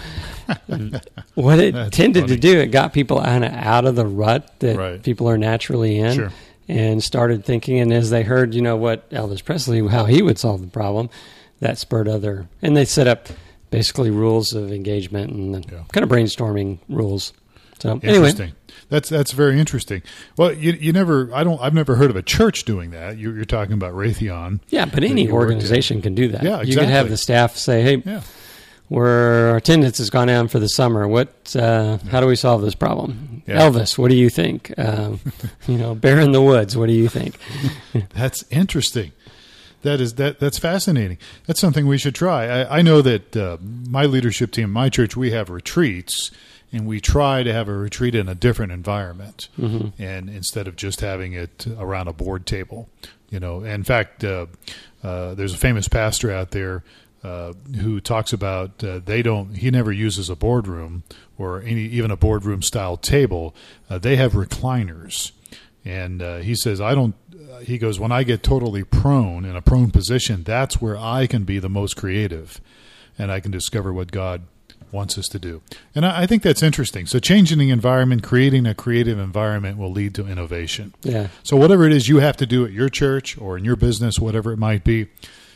what 1.35 1.59
it 1.59 1.75
That's 1.75 1.97
tended 1.97 2.25
funny. 2.25 2.35
to 2.35 2.41
do, 2.41 2.59
it 2.61 2.67
got 2.69 2.93
people 2.93 3.21
kind 3.21 3.45
of 3.45 3.53
out 3.53 3.85
of 3.85 3.95
the 3.97 4.07
rut 4.07 4.59
that 4.61 4.77
Right. 4.77 5.03
people 5.03 5.29
are 5.29 5.39
naturally 5.39 5.99
in, 5.99 6.15
Sure. 6.15 6.33
and 6.69 7.03
started 7.03 7.45
thinking. 7.45 7.79
And 7.79 7.93
as 7.93 8.11
they 8.11 8.23
heard, 8.23 8.55
you 8.55 8.63
know, 8.63 8.77
what 8.77 9.09
Elvis 9.11 9.45
Presley, 9.45 9.87
how 9.87 10.07
he 10.07 10.23
would 10.23 10.39
solve 10.39 10.61
the 10.61 10.67
problem, 10.67 11.11
that 11.61 11.79
spurred 11.79 12.09
other, 12.09 12.49
and 12.63 12.77
they 12.77 12.85
set 12.85 13.07
up 13.07 13.29
basically 13.71 14.11
rules 14.11 14.53
of 14.53 14.73
engagement 14.73 15.31
and 15.33 15.55
Yeah. 15.71 15.79
kind 15.93 16.03
of 16.05 16.11
brainstorming 16.11 16.79
rules. 16.89 17.33
So 17.83 17.99
anyway, 18.03 18.29
Interesting. 18.29 18.53
That's 18.91 19.09
that's 19.09 19.33
very 19.33 19.59
interesting. 19.59 20.03
Well, 20.37 20.53
you 20.53 20.73
you 20.73 20.93
never 20.93 21.35
I 21.35 21.43
don't 21.43 21.61
I've 21.61 21.75
never 21.75 21.97
heard 21.97 22.11
of 22.11 22.17
a 22.17 22.23
church 22.23 22.63
doing 22.65 22.91
that. 22.93 23.19
You're, 23.19 23.35
you're 23.35 23.45
talking 23.45 23.73
about 23.73 23.93
Raytheon. 23.95 24.61
yeah, 24.69 24.85
but 24.85 25.03
any 25.03 25.25
you 25.25 25.33
worked 25.33 25.51
in. 25.51 25.57
organization 25.57 26.01
can 26.01 26.15
do 26.15 26.29
that. 26.29 26.43
Yeah, 26.45 26.61
exactly. 26.61 26.71
You 26.71 26.77
could 26.79 26.89
have 26.91 27.09
the 27.11 27.17
staff 27.17 27.57
say, 27.57 27.83
"Hey, 27.83 27.97
Yeah. 28.07 28.21
Where 28.89 29.49
our 29.51 29.57
attendance 29.57 29.99
has 29.99 30.11
gone 30.11 30.29
down 30.29 30.49
for 30.49 30.59
the 30.61 30.69
summer. 30.69 31.09
What? 31.09 31.57
Uh, 31.57 31.97
How 32.11 32.21
do 32.21 32.27
we 32.27 32.37
solve 32.37 32.61
this 32.61 32.75
problem? 32.75 33.43
Yeah. 33.47 33.63
Elvis, 33.63 33.97
what 33.97 34.11
do 34.11 34.17
you 34.17 34.29
think? 34.29 34.73
Um, 34.77 35.19
you 35.67 35.79
know, 35.79 35.95
Bear 35.95 36.21
in 36.21 36.33
the 36.33 36.43
Woods. 36.43 36.77
What 36.77 36.87
do 36.87 36.93
you 36.93 37.09
think? 37.09 37.37
That's 38.15 38.45
interesting. 38.51 39.13
That 39.83 40.01
is 40.01 40.15
that 40.15 40.39
that's 40.39 40.59
fascinating. 40.59 41.19
That's 41.47 41.59
something 41.59 41.89
we 41.89 41.99
should 41.99 42.15
try. 42.15 42.47
I, 42.47 42.79
I 42.79 42.83
know 42.83 43.03
that 43.03 43.37
uh, 43.37 43.57
my 43.61 44.05
leadership 44.05 44.53
team, 44.53 44.71
my 44.71 44.89
church, 44.89 45.17
we 45.17 45.33
have 45.33 45.51
retreats, 45.51 46.31
and 46.73 46.87
we 46.87 47.01
try 47.01 47.43
to 47.43 47.53
have 47.53 47.69
a 47.69 47.73
retreat 47.77 48.15
in 48.15 48.29
a 48.29 48.35
different 48.35 48.73
environment, 48.73 49.49
and 49.99 50.31
instead 50.31 50.67
of 50.67 50.77
just 50.77 51.01
having 51.01 51.35
it 51.35 51.67
around 51.79 52.09
a 52.09 52.13
board 52.13 52.47
table, 52.47 52.89
you 53.31 53.39
know. 53.39 53.63
In 53.63 53.85
fact, 53.85 54.25
uh, 54.25 54.47
uh, 55.03 55.35
there's 55.35 55.55
a 55.55 55.59
famous 55.59 55.89
pastor 55.89 56.31
out 56.31 56.53
there 56.53 56.83
uh, 57.23 57.53
who 57.81 58.01
talks 58.01 58.33
about 58.33 58.83
uh, 58.83 59.01
they 59.05 59.23
don't. 59.23 59.55
He 59.57 59.71
never 59.71 59.93
uses 59.93 60.31
a 60.31 60.37
boardroom 60.37 61.05
or 61.39 61.61
any 61.63 61.83
even 61.83 62.11
a 62.11 62.17
boardroom 62.17 62.63
style 62.63 62.97
table. 62.97 63.55
Uh, 63.91 63.99
they 63.99 64.17
have 64.17 64.33
recliners, 64.33 65.33
and 65.85 66.23
uh, 66.23 66.39
he 66.39 66.55
says 66.55 66.81
I 66.81 66.95
don't. 66.95 67.15
Uh, 67.53 67.59
he 67.59 67.77
goes 67.77 68.01
when 68.01 68.13
I 68.13 68.23
get 68.23 68.43
totally 68.43 68.83
prone 68.83 69.45
in 69.45 69.57
a 69.57 69.63
prone 69.63 69.91
position, 69.91 70.43
that's 70.43 70.81
where 70.81 70.97
I 70.97 71.27
can 71.27 71.45
be 71.45 71.59
the 71.59 71.69
most 71.69 71.97
creative, 71.97 72.61
and 73.19 73.31
I 73.31 73.41
can 73.41 73.51
discover 73.51 73.93
what 73.93 74.11
God 74.11 74.43
wants 74.93 75.19
us 75.19 75.27
to 75.29 75.39
do. 75.39 75.63
And 75.95 76.07
I, 76.07 76.23
I 76.23 76.27
think 76.27 76.43
that's 76.43 76.63
interesting. 76.63 77.07
So, 77.07 77.19
changing 77.19 77.59
the 77.59 77.71
environment, 77.71 78.23
creating 78.23 78.67
a 78.67 78.75
creative 78.75 79.19
environment 79.19 79.79
will 79.79 79.91
lead 79.91 80.15
to 80.17 80.27
innovation. 80.29 80.95
Yeah. 81.03 81.29
So, 81.43 81.57
whatever 81.57 81.87
it 81.87 81.93
is 81.93 82.09
you 82.09 82.19
have 82.19 82.37
to 82.39 82.47
do 82.47 82.65
at 82.65 82.73
your 82.73 82.89
church 82.89 83.39
or 83.39 83.57
in 83.57 83.65
your 83.65 83.77
business, 83.77 84.19
whatever 84.19 84.53
it 84.53 84.59
might 84.59 84.85
be, 84.85 85.09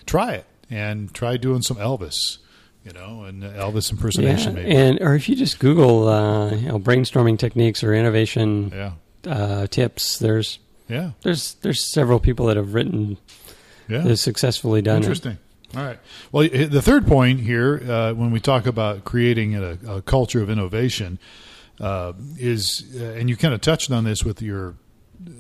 try 0.07 0.33
it 0.33 0.47
and 0.71 1.13
try 1.15 1.37
doing 1.37 1.63
some 1.63 1.77
Elvis. 1.77 2.39
You 2.85 2.93
know, 2.93 3.25
and 3.25 3.43
Elvis 3.43 3.91
impersonation, 3.91 4.57
yeah, 4.57 4.63
maybe. 4.63 4.77
and 4.77 5.01
or 5.01 5.17
if 5.17 5.29
you 5.29 5.35
just 5.35 5.59
Google, 5.59 6.07
uh, 6.07 6.55
you 6.55 6.69
know, 6.69 6.79
brainstorming 6.79 7.37
techniques 7.37 7.83
or 7.83 7.93
innovation 7.93 8.71
yeah, 8.73 8.93
uh, 9.29 9.67
tips, 9.67 10.21
there's 10.21 10.61
yeah, 10.89 11.11
there's 11.23 11.55
there's 11.63 11.93
several 11.93 12.21
people 12.21 12.47
that 12.47 12.57
have 12.57 12.75
written 12.75 13.19
yeah. 13.89 13.99
that 13.99 14.09
have 14.09 14.21
successfully 14.21 14.83
done 14.83 15.03
it. 15.03 15.37
All 15.77 15.85
right. 15.85 15.99
Well, 16.33 16.49
the 16.49 16.81
third 16.81 17.07
point 17.07 17.41
here, 17.41 17.83
uh, 17.87 18.15
when 18.15 18.31
we 18.31 18.41
talk 18.41 18.65
about 18.65 19.05
creating 19.05 19.57
a, 19.57 19.79
a 19.87 20.03
culture 20.03 20.41
of 20.41 20.49
innovation, 20.49 21.19
uh, 21.81 22.15
is, 22.39 22.97
uh, 22.99 23.05
and 23.05 23.29
you 23.29 23.37
kind 23.37 23.53
of 23.53 23.61
touched 23.61 23.91
on 23.91 24.05
this 24.05 24.25
with 24.25 24.41
your, 24.41 24.77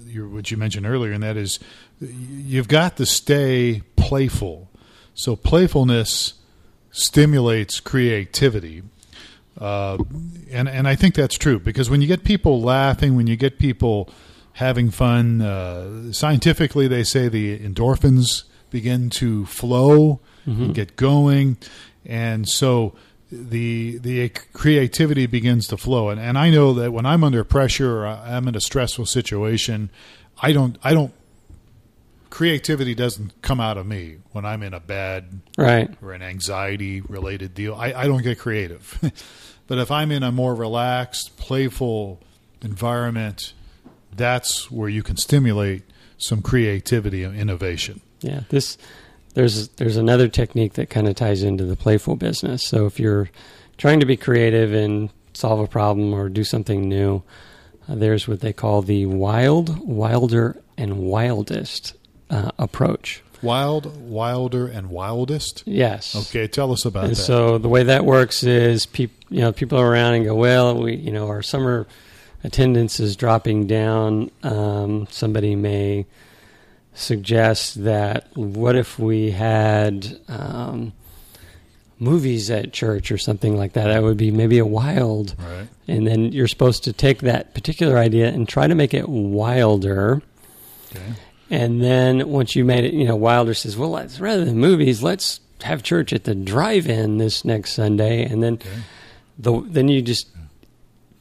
your 0.04 0.28
what 0.28 0.50
you 0.50 0.58
mentioned 0.58 0.84
earlier, 0.84 1.12
and 1.12 1.22
that 1.22 1.38
is, 1.38 1.58
you've 2.00 2.68
got 2.68 2.98
to 2.98 3.06
stay 3.06 3.82
playful. 3.96 4.68
So 5.14 5.36
playfulness 5.36 6.34
stimulates 6.90 7.80
creativity. 7.80 8.82
Uh, 9.58 9.96
and 10.50 10.68
and 10.68 10.86
I 10.86 10.96
think 10.96 11.14
that's 11.14 11.38
true 11.38 11.58
because 11.58 11.88
when 11.88 12.02
you 12.02 12.06
get 12.06 12.24
people 12.24 12.60
laughing, 12.60 13.16
when 13.16 13.26
you 13.26 13.36
get 13.36 13.58
people 13.58 14.10
having 14.52 14.90
fun, 14.90 15.40
uh, 15.40 16.12
scientifically 16.12 16.88
they 16.88 17.04
say 17.04 17.28
the 17.28 17.58
endorphins 17.58 18.42
begin 18.70 19.10
to 19.10 19.46
flow 19.46 20.20
and 20.44 20.56
mm-hmm. 20.56 20.72
get 20.72 20.96
going, 20.96 21.56
and 22.04 22.48
so 22.48 22.94
the 23.30 23.98
the 23.98 24.28
creativity 24.28 25.26
begins 25.26 25.66
to 25.68 25.76
flow. 25.76 26.10
And 26.10 26.20
and 26.20 26.38
I 26.38 26.50
know 26.50 26.74
that 26.74 26.92
when 26.92 27.06
I'm 27.06 27.24
under 27.24 27.42
pressure 27.44 27.98
or 27.98 28.06
I'm 28.06 28.48
in 28.48 28.54
a 28.54 28.60
stressful 28.60 29.06
situation, 29.06 29.90
I 30.40 30.52
don't 30.52 30.78
I 30.82 30.94
don't 30.94 31.12
creativity 32.36 32.94
doesn't 32.94 33.40
come 33.40 33.60
out 33.60 33.78
of 33.78 33.86
me 33.86 34.18
when 34.32 34.44
I'm 34.44 34.62
in 34.62 34.74
a 34.74 34.80
bad 34.80 35.40
Right. 35.56 35.90
or 36.02 36.12
an 36.12 36.20
anxiety 36.20 37.00
related 37.00 37.54
deal. 37.54 37.74
I, 37.74 37.94
I 37.94 38.06
don't 38.06 38.22
get 38.22 38.38
creative. 38.38 38.98
but 39.66 39.78
if 39.78 39.90
I'm 39.90 40.12
in 40.12 40.22
a 40.22 40.30
more 40.30 40.54
relaxed, 40.54 41.38
playful 41.38 42.20
environment, 42.60 43.54
that's 44.14 44.70
where 44.70 44.90
you 44.90 45.02
can 45.02 45.16
stimulate 45.16 45.84
some 46.18 46.42
creativity 46.42 47.22
and 47.22 47.34
innovation. 47.34 48.02
Yeah. 48.20 48.40
This 48.48 48.78
there's 49.34 49.68
there's 49.68 49.96
another 49.96 50.28
technique 50.28 50.74
that 50.74 50.90
kind 50.90 51.06
of 51.08 51.14
ties 51.14 51.42
into 51.42 51.64
the 51.64 51.76
playful 51.76 52.16
business. 52.16 52.66
So 52.66 52.86
if 52.86 52.98
you're 52.98 53.28
trying 53.76 54.00
to 54.00 54.06
be 54.06 54.16
creative 54.16 54.72
and 54.72 55.10
solve 55.34 55.60
a 55.60 55.66
problem 55.66 56.14
or 56.14 56.28
do 56.28 56.44
something 56.44 56.88
new, 56.88 57.22
uh, 57.88 57.94
there's 57.94 58.26
what 58.26 58.40
they 58.40 58.52
call 58.52 58.80
the 58.82 59.04
wild, 59.06 59.86
wilder, 59.86 60.56
and 60.78 60.98
wildest 60.98 61.94
uh, 62.30 62.50
approach. 62.58 63.22
Wild, 63.42 64.00
wilder, 64.08 64.66
and 64.66 64.88
wildest. 64.88 65.62
Yes. 65.66 66.16
Okay, 66.16 66.48
tell 66.48 66.72
us 66.72 66.86
about 66.86 67.04
And 67.04 67.12
that. 67.12 67.16
so 67.16 67.58
the 67.58 67.68
way 67.68 67.82
that 67.82 68.06
works 68.06 68.42
is 68.42 68.86
peop, 68.86 69.12
you 69.28 69.40
know 69.42 69.52
people 69.52 69.78
are 69.78 69.86
around 69.86 70.14
and 70.14 70.24
go, 70.24 70.34
well, 70.34 70.80
we 70.82 70.96
you 70.96 71.12
know 71.12 71.28
our 71.28 71.42
summer 71.42 71.86
attendance 72.42 72.98
is 72.98 73.14
dropping 73.16 73.66
down. 73.66 74.30
Um, 74.42 75.06
somebody 75.10 75.54
may 75.54 76.06
suggest 76.96 77.84
that 77.84 78.26
what 78.34 78.74
if 78.76 78.98
we 78.98 79.30
had 79.30 80.18
um, 80.28 80.92
movies 81.98 82.50
at 82.50 82.72
church 82.72 83.12
or 83.12 83.18
something 83.18 83.56
like 83.56 83.74
that? 83.74 83.88
That 83.88 84.02
would 84.02 84.16
be 84.16 84.30
maybe 84.30 84.58
a 84.58 84.66
wild. 84.66 85.34
right. 85.38 85.68
And 85.88 86.06
then 86.06 86.32
you're 86.32 86.48
supposed 86.48 86.84
to 86.84 86.92
take 86.92 87.20
that 87.20 87.54
particular 87.54 87.96
idea 87.98 88.28
and 88.28 88.48
try 88.48 88.66
to 88.66 88.74
make 88.74 88.92
it 88.94 89.08
wilder. 89.08 90.22
Okay. 90.90 91.12
And 91.48 91.80
then 91.80 92.28
once 92.28 92.56
you 92.56 92.64
made 92.64 92.84
it, 92.84 92.92
you 92.92 93.04
know, 93.04 93.14
Wilder 93.14 93.54
says, 93.54 93.76
well, 93.76 93.90
let's, 93.90 94.18
rather 94.18 94.44
than 94.44 94.58
movies, 94.58 95.00
let's 95.00 95.38
have 95.62 95.84
church 95.84 96.12
at 96.12 96.24
the 96.24 96.34
drive-in 96.34 97.18
this 97.18 97.44
next 97.44 97.72
Sunday. 97.74 98.24
And 98.24 98.42
then, 98.42 98.54
Okay. 98.54 98.68
the 99.38 99.60
then 99.64 99.86
you 99.86 100.02
just 100.02 100.28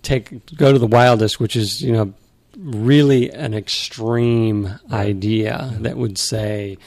take 0.02 0.56
go 0.56 0.72
to 0.74 0.80
the 0.80 0.88
wildest, 0.88 1.40
which 1.40 1.56
is 1.56 1.82
you 1.82 1.92
know 1.94 2.14
really 2.58 3.32
an 3.32 3.54
extreme 3.54 4.80
idea 4.92 5.74
that 5.80 5.98
would 5.98 6.18
say. 6.18 6.78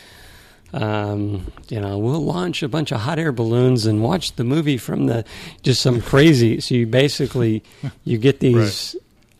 Um, 0.71 1.51
you 1.71 1.81
know, 1.81 1.97
we'll 1.97 2.23
launch 2.23 2.63
a 2.63 2.69
bunch 2.69 2.93
of 2.93 3.01
hot 3.01 3.19
air 3.19 3.33
balloons 3.33 3.87
and 3.87 4.03
watch 4.03 4.37
the 4.37 4.45
movie 4.45 4.77
from 4.77 5.07
the 5.07 5.25
just 5.63 5.81
some 5.81 6.03
crazy. 6.03 6.61
So 6.61 6.75
you 6.75 6.87
basically 6.87 7.63
you 8.05 8.19
get 8.19 8.41
these 8.41 8.95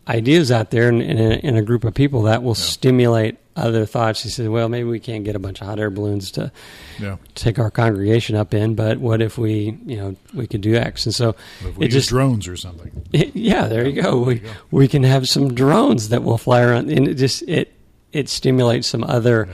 ideas 0.07 0.51
out 0.51 0.71
there 0.71 0.89
in, 0.89 1.01
in, 1.01 1.19
a, 1.19 1.35
in 1.35 1.55
a 1.55 1.61
group 1.61 1.83
of 1.83 1.93
people 1.93 2.23
that 2.23 2.41
will 2.41 2.55
stimulate 2.55 3.37
other 3.55 3.85
thoughts. 3.85 4.23
He 4.23 4.29
said, 4.29 4.47
well, 4.49 4.69
maybe 4.69 4.87
we 4.87 4.99
can't 4.99 5.23
get 5.25 5.35
a 5.35 5.39
bunch 5.39 5.59
of 5.61 5.67
hot 5.67 5.79
air 5.79 5.89
balloons 5.89 6.31
to 6.31 6.51
Yeah. 6.99 7.17
take 7.35 7.59
our 7.59 7.69
congregation 7.71 8.35
up 8.35 8.53
in, 8.53 8.75
but 8.75 8.99
what 8.99 9.21
if 9.21 9.37
we, 9.37 9.77
you 9.85 9.97
know, 9.97 10.15
we 10.33 10.47
could 10.47 10.61
do 10.61 10.75
X? 10.75 11.05
And 11.05 11.13
so 11.15 11.35
it 11.79 11.89
just, 11.89 12.09
drones 12.09 12.47
or 12.47 12.55
something. 12.55 12.91
yeah, 13.11 13.67
there 13.67 13.85
you 13.87 14.01
go. 14.01 14.19
We 14.21 14.35
you 14.35 14.39
go. 14.41 14.49
we 14.71 14.87
can 14.87 15.03
have 15.03 15.27
some 15.27 15.53
drones 15.53 16.09
that 16.09 16.23
will 16.23 16.37
fly 16.37 16.61
around, 16.61 16.89
and 16.89 17.07
it 17.07 17.15
just 17.15 17.41
it 17.43 17.73
it 18.13 18.29
stimulates 18.29 18.87
some 18.87 19.03
other 19.03 19.47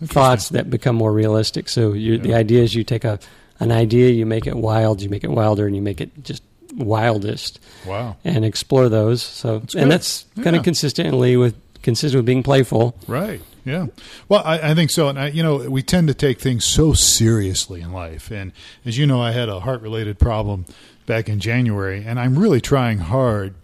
Yeah. 0.00 0.06
thoughts 0.08 0.48
that 0.50 0.68
become 0.68 0.96
more 0.96 1.12
realistic. 1.12 1.68
So 1.68 1.92
you, 1.92 2.18
the 2.18 2.34
idea 2.34 2.62
is 2.62 2.74
you 2.74 2.84
take 2.84 3.04
a 3.04 3.18
an 3.60 3.70
idea, 3.70 4.10
you 4.10 4.26
make 4.26 4.46
it 4.48 4.56
wild, 4.56 5.00
you 5.02 5.08
make 5.08 5.22
it 5.24 5.30
wilder, 5.30 5.66
and 5.66 5.76
you 5.76 5.82
make 5.82 6.00
it 6.00 6.24
just 6.24 6.42
wildest, 6.76 7.60
Wow. 7.86 8.16
and 8.24 8.44
explore 8.44 8.88
those. 8.88 9.22
So 9.22 9.58
That's 9.60 9.74
and 9.74 9.90
that's 9.92 10.24
kind 10.42 10.56
of 10.56 10.62
consistently 10.64 11.36
with 11.36 11.54
consistent 11.82 12.18
with 12.18 12.26
being 12.26 12.42
playful. 12.42 12.96
Right. 13.06 13.40
Yeah. 13.64 13.86
Well, 14.28 14.42
I, 14.44 14.70
I 14.70 14.74
think 14.74 14.90
so. 14.90 15.08
And 15.08 15.18
I, 15.18 15.28
you 15.28 15.42
know, 15.42 15.70
we 15.70 15.82
tend 15.82 16.08
to 16.08 16.14
take 16.14 16.40
things 16.40 16.64
so 16.64 16.94
seriously 16.94 17.80
in 17.80 17.92
life. 17.92 18.30
And 18.30 18.52
as 18.84 18.98
you 18.98 19.06
know, 19.06 19.20
I 19.20 19.30
had 19.32 19.48
a 19.48 19.60
heart 19.60 19.82
related 19.82 20.18
problem 20.18 20.66
back 21.06 21.28
in 21.28 21.38
January, 21.38 22.04
and 22.04 22.18
I'm 22.18 22.38
really 22.38 22.60
trying 22.60 22.98
hard 22.98 23.54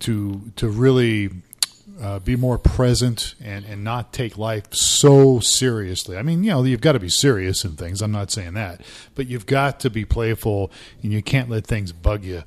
to 0.00 0.42
to 0.56 0.68
really 0.68 1.30
uh, 2.00 2.18
be 2.20 2.36
more 2.36 2.58
present 2.58 3.34
and, 3.42 3.64
and 3.64 3.82
not 3.82 4.12
take 4.12 4.38
life 4.38 4.72
so 4.72 5.40
seriously. 5.40 6.16
I 6.16 6.22
mean, 6.22 6.44
you 6.44 6.50
know, 6.50 6.62
you've 6.62 6.80
got 6.80 6.92
to 6.92 7.00
be 7.00 7.08
serious 7.08 7.64
in 7.64 7.72
things. 7.72 8.02
I'm 8.02 8.12
not 8.12 8.30
saying 8.30 8.54
that, 8.54 8.82
but 9.14 9.26
you've 9.26 9.46
got 9.46 9.80
to 9.80 9.90
be 9.90 10.04
playful, 10.04 10.70
and 11.02 11.12
you 11.12 11.22
can't 11.22 11.48
let 11.48 11.66
things 11.66 11.92
bug 11.92 12.24
you. 12.24 12.44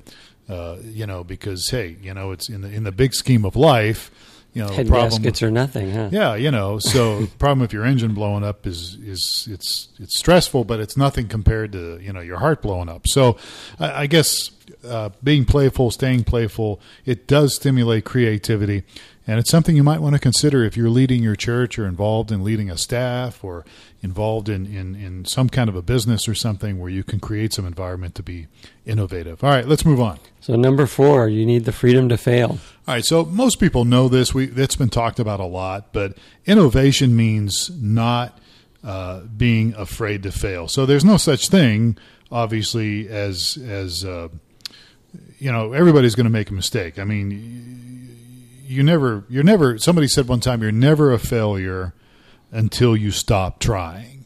Uh, 0.48 0.76
you 0.82 1.06
know, 1.06 1.22
because 1.22 1.68
hey, 1.70 1.96
you 2.02 2.12
know, 2.12 2.32
it's 2.32 2.48
in 2.48 2.62
the 2.62 2.68
in 2.68 2.84
the 2.84 2.92
big 2.92 3.14
scheme 3.14 3.44
of 3.44 3.56
life. 3.56 4.10
You 4.54 4.64
know, 4.64 4.68
Head 4.68 4.86
problem 4.86 5.22
gaskets 5.22 5.42
or 5.42 5.50
nothing, 5.50 5.92
huh? 5.92 6.10
yeah, 6.12 6.34
you 6.34 6.50
know. 6.50 6.78
So 6.78 7.26
problem 7.38 7.60
with 7.60 7.72
your 7.72 7.86
engine 7.86 8.12
blowing 8.12 8.44
up 8.44 8.66
is 8.66 8.98
is 9.02 9.48
it's 9.50 9.88
it's 9.98 10.18
stressful, 10.18 10.64
but 10.64 10.78
it's 10.78 10.94
nothing 10.94 11.26
compared 11.26 11.72
to 11.72 11.98
you 12.02 12.12
know 12.12 12.20
your 12.20 12.38
heart 12.38 12.60
blowing 12.60 12.90
up. 12.90 13.08
So 13.08 13.38
I, 13.80 14.02
I 14.02 14.06
guess 14.06 14.50
uh, 14.86 15.08
being 15.22 15.46
playful, 15.46 15.90
staying 15.90 16.24
playful, 16.24 16.80
it 17.06 17.26
does 17.26 17.54
stimulate 17.54 18.04
creativity, 18.04 18.84
and 19.26 19.38
it's 19.38 19.50
something 19.50 19.76
you 19.76 19.84
might 19.84 20.00
want 20.00 20.14
to 20.14 20.18
consider 20.18 20.64
if 20.64 20.76
you're 20.76 20.90
leading 20.90 21.22
your 21.22 21.36
church 21.36 21.78
or 21.78 21.86
involved 21.86 22.32
in 22.32 22.42
leading 22.42 22.70
a 22.70 22.76
staff 22.76 23.44
or 23.44 23.64
involved 24.02 24.48
in, 24.48 24.66
in, 24.66 24.96
in 24.96 25.24
some 25.24 25.48
kind 25.48 25.68
of 25.68 25.76
a 25.76 25.82
business 25.82 26.26
or 26.26 26.34
something 26.34 26.80
where 26.80 26.90
you 26.90 27.04
can 27.04 27.20
create 27.20 27.52
some 27.52 27.64
environment 27.64 28.16
to 28.16 28.22
be 28.22 28.48
innovative. 28.84 29.44
All 29.44 29.50
right, 29.50 29.66
let's 29.66 29.84
move 29.84 30.00
on. 30.00 30.18
So 30.40 30.56
number 30.56 30.86
four, 30.86 31.28
you 31.28 31.46
need 31.46 31.64
the 31.64 31.72
freedom 31.72 32.08
to 32.08 32.16
fail. 32.16 32.58
All 32.88 32.94
right, 32.94 33.04
so 33.04 33.24
most 33.24 33.60
people 33.60 33.84
know 33.84 34.08
this. 34.08 34.34
We 34.34 34.46
that's 34.46 34.74
been 34.74 34.88
talked 34.88 35.20
about 35.20 35.38
a 35.38 35.44
lot, 35.44 35.92
but 35.92 36.18
innovation 36.44 37.14
means 37.14 37.70
not 37.80 38.40
uh, 38.82 39.20
being 39.20 39.72
afraid 39.74 40.24
to 40.24 40.32
fail. 40.32 40.66
So 40.66 40.84
there's 40.84 41.04
no 41.04 41.16
such 41.16 41.48
thing, 41.48 41.96
obviously, 42.32 43.08
as 43.08 43.56
as 43.64 44.04
uh, 44.04 44.28
you 45.38 45.52
know. 45.52 45.72
Everybody's 45.72 46.16
going 46.16 46.24
to 46.24 46.30
make 46.30 46.50
a 46.50 46.54
mistake. 46.54 46.98
I 46.98 47.04
mean, 47.04 48.21
you 48.72 48.82
never, 48.82 49.24
you're 49.28 49.44
never. 49.44 49.78
Somebody 49.78 50.08
said 50.08 50.28
one 50.28 50.40
time, 50.40 50.62
you're 50.62 50.72
never 50.72 51.12
a 51.12 51.18
failure 51.18 51.94
until 52.50 52.96
you 52.96 53.10
stop 53.10 53.58
trying, 53.60 54.24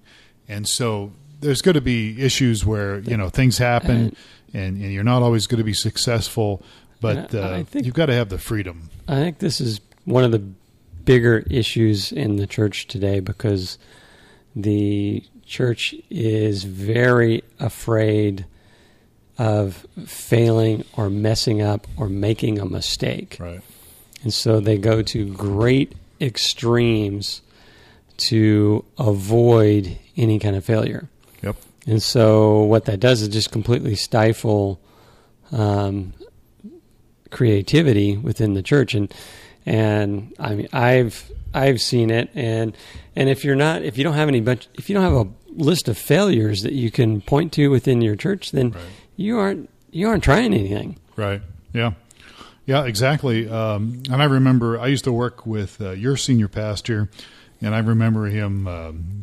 and 0.49 0.69
so 0.69 1.13
there's 1.41 1.63
going 1.63 1.75
to 1.75 1.81
be 1.81 2.21
issues 2.23 2.65
where 2.65 2.99
you 3.01 3.17
know 3.17 3.29
things 3.29 3.59
happen, 3.59 4.17
and, 4.55 4.83
and 4.83 4.93
you're 4.93 5.05
not 5.05 5.23
always 5.23 5.47
going 5.47 5.59
to 5.59 5.65
be 5.65 5.75
successful. 5.75 6.63
But 7.01 7.35
I- 7.35 7.39
I 7.39 7.43
uh, 7.61 7.65
think- 7.65 7.85
you've 7.87 7.95
got 7.95 8.07
to 8.07 8.15
have 8.15 8.29
the 8.31 8.39
freedom. 8.39 8.89
I 9.07 9.17
think 9.17 9.39
this 9.39 9.61
is 9.61 9.81
one 10.05 10.25
of 10.25 10.33
the 10.33 10.43
bigger 11.05 11.45
issues 11.51 12.11
in 12.11 12.37
the 12.37 12.47
church 12.47 12.87
today 12.89 13.21
because 13.21 13.79
the 14.57 15.23
church 15.45 15.95
is 16.11 16.65
very 16.65 17.45
afraid 17.61 18.47
of 19.39 19.87
failing 20.07 20.85
or 20.97 21.11
messing 21.11 21.61
up 21.61 21.87
or 21.97 22.09
making 22.09 22.59
a 22.59 22.65
mistake. 22.65 23.37
Right. 23.39 23.61
And 24.27 24.35
so 24.35 24.59
they 24.59 24.77
go 24.77 25.03
to 25.03 25.33
great 25.35 25.93
extremes 26.21 27.43
to 28.17 28.85
avoid 28.99 29.97
any 30.17 30.41
kind 30.41 30.57
of 30.57 30.65
failure. 30.65 31.09
Yep. 31.45 31.55
And 31.87 32.03
so 32.03 32.65
what 32.65 32.87
that 32.87 32.99
does 32.99 33.23
is 33.23 33.29
just 33.29 33.53
completely 33.53 33.95
stifle 33.95 34.81
um, 35.53 36.13
creativity 37.31 38.17
within 38.17 38.55
the 38.55 38.65
church, 38.65 38.95
and 38.95 39.15
and 39.65 40.35
I 40.41 40.57
mean 40.57 40.69
I've 40.73 41.31
I've 41.55 41.81
seen 41.81 42.11
it, 42.11 42.29
and 42.35 42.77
and 43.15 43.29
if 43.29 43.45
you're 43.45 43.55
not 43.55 43.83
if 43.83 43.97
you 43.97 44.03
don't 44.03 44.15
have 44.15 44.27
any 44.27 44.41
bunch 44.41 44.67
if 44.75 44.89
you 44.91 44.95
don't 44.97 45.05
have 45.05 45.13
a 45.13 45.29
list 45.53 45.87
of 45.89 45.97
failures 45.97 46.63
that 46.63 46.73
you 46.73 46.91
can 46.91 47.21
point 47.21 47.53
to 47.53 47.69
within 47.69 48.03
your 48.03 48.17
church, 48.17 48.51
then 48.51 48.73
Right. 48.73 48.83
you 49.15 49.39
aren't 49.39 49.71
you 49.93 50.09
aren't 50.09 50.25
trying 50.25 50.53
anything. 50.53 50.99
Right. 51.15 51.43
Yeah. 51.73 51.93
Yeah, 52.67 52.85
exactly. 52.85 53.49
Um, 53.49 54.03
and 54.11 54.21
I 54.21 54.25
remember 54.25 54.79
I 54.79 54.89
used 54.89 55.05
to 55.05 55.13
work 55.13 55.47
with 55.47 55.81
uh, 55.81 55.93
your 55.93 56.17
senior 56.17 56.49
pastor, 56.49 57.09
and 57.63 57.75
I 57.75 57.79
remember 57.79 58.27
him 58.27 58.67
um, 58.67 59.23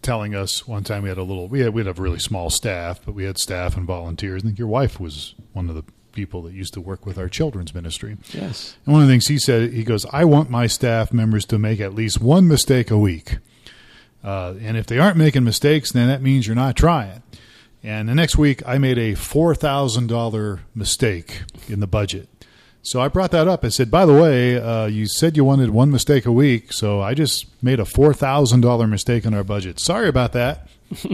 telling 0.00 0.34
us 0.34 0.66
one 0.66 0.84
time 0.84 1.02
we 1.02 1.08
had 1.08 1.18
a 1.18 1.24
little 1.24 1.48
we 1.48 1.60
had 1.60 1.74
we 1.74 1.84
had 1.84 1.98
a 1.98 2.00
really 2.00 2.20
small 2.20 2.50
staff, 2.50 3.00
but 3.04 3.14
we 3.14 3.24
had 3.24 3.36
staff 3.36 3.76
and 3.76 3.84
volunteers. 3.84 4.42
I 4.42 4.46
think 4.46 4.58
your 4.58 4.68
wife 4.68 5.00
was 5.00 5.34
one 5.52 5.68
of 5.68 5.74
the 5.74 5.84
people 6.12 6.42
that 6.42 6.54
used 6.54 6.72
to 6.74 6.80
work 6.80 7.04
with 7.04 7.18
our 7.18 7.28
children's 7.28 7.74
ministry. 7.74 8.16
Yes. 8.32 8.76
And 8.86 8.92
one 8.92 9.02
of 9.02 9.08
the 9.08 9.12
things 9.12 9.26
he 9.26 9.38
said, 9.38 9.72
he 9.72 9.82
goes, 9.82 10.06
"I 10.12 10.24
want 10.24 10.48
my 10.48 10.68
staff 10.68 11.12
members 11.12 11.44
to 11.46 11.58
make 11.58 11.80
at 11.80 11.94
least 11.94 12.20
one 12.20 12.46
mistake 12.46 12.92
a 12.92 12.98
week, 12.98 13.38
uh, 14.22 14.54
and 14.60 14.76
if 14.76 14.86
they 14.86 15.00
aren't 15.00 15.16
making 15.16 15.42
mistakes, 15.42 15.90
then 15.90 16.06
that 16.06 16.22
means 16.22 16.46
you're 16.46 16.54
not 16.54 16.76
trying." 16.76 17.24
And 17.82 18.08
the 18.08 18.14
next 18.14 18.38
week, 18.38 18.62
I 18.64 18.78
made 18.78 18.98
a 18.98 19.14
four 19.14 19.54
thousand 19.56 20.06
dollar 20.06 20.60
mistake 20.76 21.42
in 21.68 21.80
the 21.80 21.88
budget. 21.88 22.28
So 22.84 23.00
I 23.00 23.08
brought 23.08 23.30
that 23.32 23.48
up. 23.48 23.64
I 23.64 23.70
said, 23.70 23.90
"By 23.90 24.04
the 24.06 24.12
way, 24.12 24.60
uh, 24.60 24.86
you 24.86 25.06
said 25.06 25.36
you 25.36 25.44
wanted 25.44 25.70
one 25.70 25.90
mistake 25.90 26.26
a 26.26 26.32
week, 26.32 26.72
so 26.72 27.00
I 27.00 27.14
just 27.14 27.46
made 27.62 27.80
a 27.80 27.84
four 27.84 28.12
thousand 28.14 28.60
dollar 28.60 28.86
mistake 28.86 29.24
in 29.24 29.34
our 29.34 29.42
budget. 29.44 29.80
Sorry 29.80 30.08
about 30.08 30.32
that." 30.34 30.68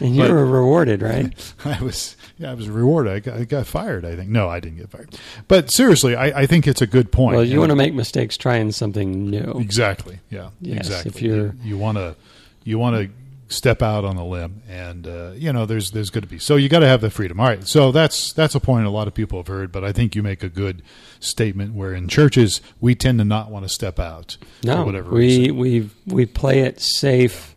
And 0.00 0.16
you 0.16 0.22
But- 0.22 0.32
were 0.32 0.44
rewarded, 0.44 1.00
right? 1.00 1.32
I 1.64 1.80
was, 1.80 2.16
yeah, 2.38 2.50
I 2.50 2.54
was 2.54 2.68
rewarded. 2.68 3.12
I 3.12 3.20
got, 3.20 3.38
I 3.40 3.44
got 3.44 3.66
fired. 3.68 4.04
I 4.04 4.16
think. 4.16 4.28
No, 4.28 4.48
I 4.48 4.58
didn't 4.58 4.78
get 4.78 4.90
fired. 4.90 5.16
But 5.46 5.70
seriously, 5.70 6.16
I, 6.16 6.40
I 6.40 6.46
think 6.46 6.66
it's 6.66 6.82
a 6.82 6.88
good 6.88 7.12
point. 7.12 7.36
Well, 7.36 7.44
you 7.44 7.52
And- 7.52 7.60
want 7.60 7.70
to 7.70 7.76
make 7.76 7.94
mistakes 7.94 8.36
trying 8.36 8.72
something 8.72 9.30
new. 9.30 9.54
Exactly. 9.60 10.18
Yeah. 10.30 10.50
Yes, 10.60 10.88
exactly. 10.88 11.10
if 11.10 11.22
you're- 11.22 11.52
you 11.62 11.78
want 11.78 11.98
to 11.98 12.16
you 12.64 12.78
want 12.80 12.96
to 12.96 13.08
step 13.48 13.82
out 13.82 14.04
on 14.04 14.16
a 14.16 14.26
limb, 14.26 14.62
and 14.68 15.06
uh, 15.06 15.32
you 15.36 15.52
know 15.52 15.66
there's 15.66 15.90
there's 15.90 16.10
going 16.10 16.22
to 16.22 16.28
be 16.28 16.38
so 16.38 16.56
you 16.56 16.68
got 16.68 16.78
to 16.80 16.86
have 16.88 17.00
the 17.00 17.10
freedom. 17.10 17.38
All 17.40 17.46
right. 17.46 17.66
So 17.66 17.92
that's 17.92 18.32
that's 18.32 18.54
a 18.54 18.60
point 18.60 18.86
a 18.86 18.90
lot 18.90 19.06
of 19.08 19.14
people 19.14 19.38
have 19.38 19.46
heard, 19.48 19.70
but 19.72 19.84
I 19.84 19.92
think 19.92 20.14
you 20.16 20.22
make 20.22 20.42
a 20.42 20.48
good 20.48 20.82
statement 21.20 21.74
where 21.74 21.92
in 21.94 22.08
churches 22.08 22.60
we 22.80 22.94
tend 22.94 23.18
to 23.18 23.24
not 23.24 23.50
want 23.50 23.64
to 23.64 23.68
step 23.68 23.98
out 23.98 24.36
for 24.60 24.66
No, 24.66 24.84
whatever 24.84 25.10
we 25.10 25.20
reason. 25.38 25.56
we 25.58 25.90
we 26.06 26.26
play 26.26 26.60
it 26.60 26.80
safe 26.80 27.54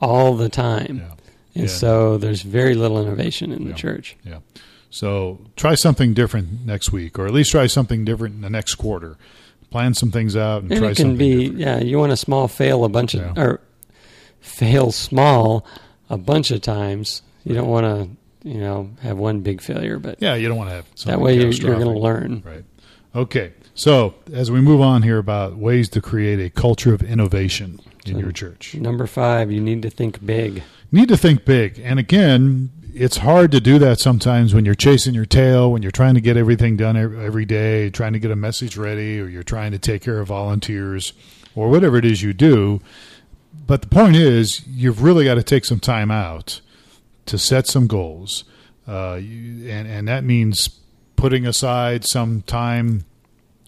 all 0.00 0.34
the 0.36 0.48
time, 0.48 0.96
Yeah. 0.98 1.14
and 1.62 1.64
Yeah. 1.64 1.76
so 1.76 2.18
there's 2.18 2.42
very 2.42 2.74
little 2.74 3.00
innovation 3.00 3.52
in 3.52 3.62
Yeah. 3.62 3.68
the 3.68 3.74
church. 3.74 4.16
Yeah. 4.24 4.38
So 4.90 5.40
try 5.56 5.74
something 5.74 6.12
different 6.14 6.66
next 6.66 6.92
week, 6.92 7.18
or 7.18 7.26
at 7.26 7.32
least 7.32 7.50
try 7.52 7.66
something 7.66 8.04
different 8.04 8.34
in 8.34 8.40
the 8.42 8.50
next 8.50 8.74
quarter. 8.74 9.16
Plan 9.70 9.94
some 9.94 10.10
things 10.10 10.36
out 10.36 10.62
and, 10.62 10.70
And 10.72 10.80
try 10.80 10.90
it 10.90 10.96
can 10.96 11.04
something 11.12 11.16
be 11.18 11.38
different. 11.48 11.58
yeah, 11.60 11.80
you 11.80 11.98
want 11.98 12.12
a 12.12 12.16
small 12.16 12.46
fail 12.46 12.84
a 12.84 12.90
bunch 12.90 13.14
of 13.14 13.38
or 13.38 13.60
fail 14.42 14.92
small 14.92 15.66
a 16.10 16.18
bunch 16.18 16.50
of 16.50 16.60
times. 16.60 17.22
You 17.44 17.54
don't 17.54 17.68
want 17.68 17.84
to 17.86 18.48
you 18.48 18.58
know 18.60 18.90
have 19.00 19.16
one 19.16 19.40
big 19.40 19.60
failure, 19.62 19.98
but 19.98 20.20
Yeah, 20.20 20.34
you 20.34 20.48
don't 20.48 20.58
want 20.58 20.68
to 20.70 20.74
have 20.76 20.86
that 21.06 21.20
way 21.20 21.36
you're, 21.36 21.48
you're 21.50 21.74
going 21.78 21.94
to 21.94 21.98
learn. 22.00 22.42
Right. 22.44 22.64
Okay. 23.14 23.52
So 23.74 24.14
as 24.32 24.50
we 24.50 24.60
move 24.60 24.80
on 24.82 25.02
here 25.02 25.16
about 25.18 25.56
ways 25.56 25.88
to 25.90 26.00
create 26.02 26.38
a 26.38 26.50
culture 26.50 26.92
of 26.92 27.02
innovation 27.02 27.80
in 28.04 28.14
So- 28.14 28.20
your 28.20 28.32
church, 28.32 28.74
Number 28.74 29.06
five, 29.06 29.50
you 29.50 29.60
need 29.60 29.80
to 29.82 29.90
think 29.90 30.24
big. 30.24 30.62
need 30.90 31.08
to 31.08 31.16
think 31.16 31.44
big. 31.46 31.80
And 31.82 31.98
again, 31.98 32.70
it's 32.94 33.18
hard 33.18 33.50
to 33.52 33.60
do 33.60 33.78
that 33.78 33.98
sometimes 33.98 34.52
when 34.54 34.66
you're 34.66 34.74
chasing 34.74 35.14
your 35.14 35.24
tail, 35.24 35.72
when 35.72 35.80
you're 35.82 35.90
trying 35.90 36.14
to 36.14 36.20
get 36.20 36.36
everything 36.36 36.76
done 36.76 36.96
every 36.96 37.46
day, 37.46 37.88
trying 37.88 38.12
to 38.12 38.18
get 38.18 38.30
a 38.30 38.36
message 38.36 38.76
ready, 38.76 39.18
or 39.18 39.26
you're 39.28 39.42
trying 39.42 39.72
to 39.72 39.78
take 39.78 40.02
care 40.02 40.20
of 40.20 40.28
volunteers, 40.28 41.14
or 41.54 41.70
whatever 41.70 41.96
it 41.96 42.04
is 42.04 42.22
you 42.22 42.34
do. 42.34 42.80
But 43.66 43.82
the 43.82 43.88
point 43.88 44.16
is, 44.16 44.66
you've 44.66 45.02
really 45.02 45.24
got 45.24 45.34
to 45.34 45.42
take 45.42 45.64
some 45.64 45.80
time 45.80 46.10
out 46.10 46.60
to 47.26 47.38
set 47.38 47.66
some 47.66 47.86
goals, 47.86 48.44
uh, 48.86 49.18
you, 49.20 49.70
and 49.70 49.86
and 49.86 50.08
that 50.08 50.24
means 50.24 50.80
putting 51.16 51.46
aside 51.46 52.04
some 52.04 52.42
time, 52.42 53.04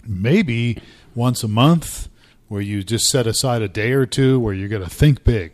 maybe 0.05 0.79
once 1.15 1.45
a 1.45 1.49
month, 1.49 2.09
where 2.49 2.61
you 2.61 2.83
just 2.83 3.07
set 3.07 3.27
aside 3.27 3.63
a 3.63 3.69
day 3.69 3.93
or 3.93 4.07
two 4.07 4.41
where 4.41 4.53
you're 4.53 4.69
going 4.69 4.83
to 4.83 4.91
think 4.91 5.23
big. 5.25 5.53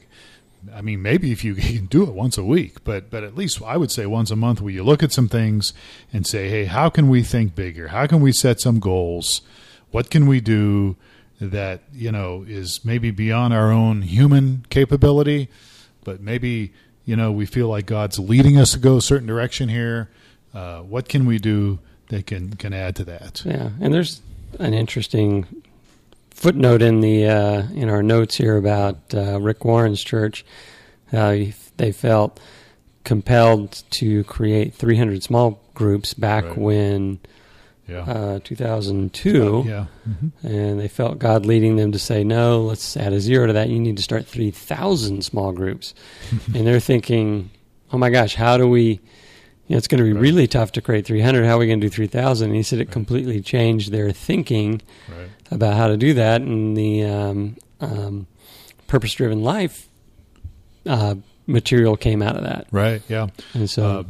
I 0.74 0.82
mean, 0.82 1.02
maybe 1.02 1.32
if 1.32 1.44
you 1.44 1.54
can 1.56 1.86
do 1.86 2.04
it 2.04 2.14
once 2.14 2.38
a 2.38 2.44
week, 2.44 2.82
but 2.84 3.10
but 3.10 3.22
at 3.22 3.36
least 3.36 3.60
I 3.62 3.76
would 3.76 3.90
say 3.90 4.06
once 4.06 4.30
a 4.30 4.36
month, 4.36 4.60
where 4.60 4.72
you 4.72 4.82
look 4.82 5.02
at 5.02 5.12
some 5.12 5.28
things 5.28 5.72
and 6.12 6.26
say, 6.26 6.48
hey, 6.48 6.64
how 6.64 6.88
can 6.88 7.08
we 7.08 7.22
think 7.22 7.54
bigger? 7.54 7.88
How 7.88 8.06
can 8.06 8.20
we 8.20 8.32
set 8.32 8.60
some 8.60 8.80
goals? 8.80 9.42
What 9.90 10.08
can 10.08 10.26
we 10.26 10.40
do 10.40 10.96
that 11.40 11.80
you 11.92 12.12
know 12.12 12.44
is 12.46 12.84
maybe 12.84 13.10
beyond 13.10 13.54
our 13.54 13.72
own 13.72 14.02
human 14.02 14.64
capability, 14.70 15.48
but 16.04 16.20
maybe 16.20 16.72
you 17.04 17.16
know 17.16 17.32
we 17.32 17.46
feel 17.46 17.68
like 17.68 17.86
God's 17.86 18.18
leading 18.18 18.58
us 18.58 18.72
to 18.72 18.78
go 18.78 18.96
a 18.98 19.02
certain 19.02 19.26
direction 19.26 19.68
here. 19.68 20.10
Uh, 20.54 20.80
what 20.80 21.08
can 21.08 21.24
we 21.26 21.38
do 21.38 21.78
that 22.08 22.26
can 22.26 22.54
can 22.56 22.72
add 22.72 22.96
to 22.96 23.04
that? 23.04 23.42
Yeah, 23.44 23.70
and 23.80 23.92
there's 23.94 24.20
an 24.58 24.74
interesting 24.74 25.46
footnote 26.30 26.82
in 26.82 27.00
the 27.00 27.26
uh, 27.26 27.62
in 27.74 27.88
our 27.88 28.02
notes 28.02 28.36
here 28.36 28.56
about 28.56 28.96
uh, 29.14 29.40
Rick 29.40 29.64
Warren's 29.64 30.02
church. 30.02 30.44
Uh, 31.12 31.36
they 31.76 31.92
felt 31.92 32.38
compelled 33.04 33.82
to 33.90 34.22
create 34.24 34.74
300 34.74 35.22
small 35.22 35.60
groups 35.74 36.12
back 36.14 36.44
Right. 36.44 36.58
when 36.58 37.18
Yeah, 37.88 38.02
uh, 38.02 38.38
2002, 38.44 39.64
yeah, 39.66 39.86
hmm 40.04 40.28
and 40.46 40.78
they 40.78 40.86
felt 40.88 41.18
God 41.18 41.44
leading 41.44 41.76
them 41.76 41.90
to 41.92 41.98
say, 41.98 42.22
"No, 42.24 42.62
let's 42.62 42.96
add 42.96 43.12
a 43.12 43.20
zero 43.20 43.46
to 43.48 43.52
that. 43.52 43.68
You 43.68 43.80
need 43.80 43.96
to 43.96 44.02
start 44.02 44.26
3,000 44.26 45.24
small 45.24 45.50
groups." 45.52 45.92
and 46.54 46.66
they're 46.66 46.78
thinking, 46.80 47.50
"Oh 47.92 47.98
my 47.98 48.10
gosh, 48.10 48.34
how 48.36 48.56
do 48.56 48.68
we?" 48.68 49.00
You 49.66 49.74
know, 49.74 49.78
it's 49.78 49.86
going 49.88 49.98
to 49.98 50.04
be 50.04 50.12
Right. 50.12 50.20
really 50.22 50.46
tough 50.48 50.72
to 50.72 50.80
create 50.80 51.06
300. 51.06 51.44
How 51.46 51.54
are 51.54 51.58
we 51.58 51.66
going 51.68 51.80
to 51.80 51.86
do 51.86 51.90
3,000? 51.90 52.48
And 52.48 52.56
he 52.56 52.62
said 52.64 52.80
it 52.80 52.90
completely 52.90 53.40
changed 53.40 53.92
their 53.92 54.10
thinking 54.10 54.82
right, 55.08 55.28
about 55.52 55.74
how 55.74 55.86
to 55.86 55.96
do 55.96 56.14
that, 56.14 56.40
and 56.42 56.76
the 56.76 57.04
um, 57.04 57.56
um, 57.80 58.26
purpose-driven 58.88 59.42
life 59.44 59.88
uh, 60.86 61.14
material 61.46 61.96
came 61.96 62.20
out 62.22 62.36
of 62.36 62.42
that. 62.44 62.66
right, 62.72 63.00
yeah. 63.08 63.28
And 63.54 63.68
so, 63.70 63.84
Uh, 63.84 64.04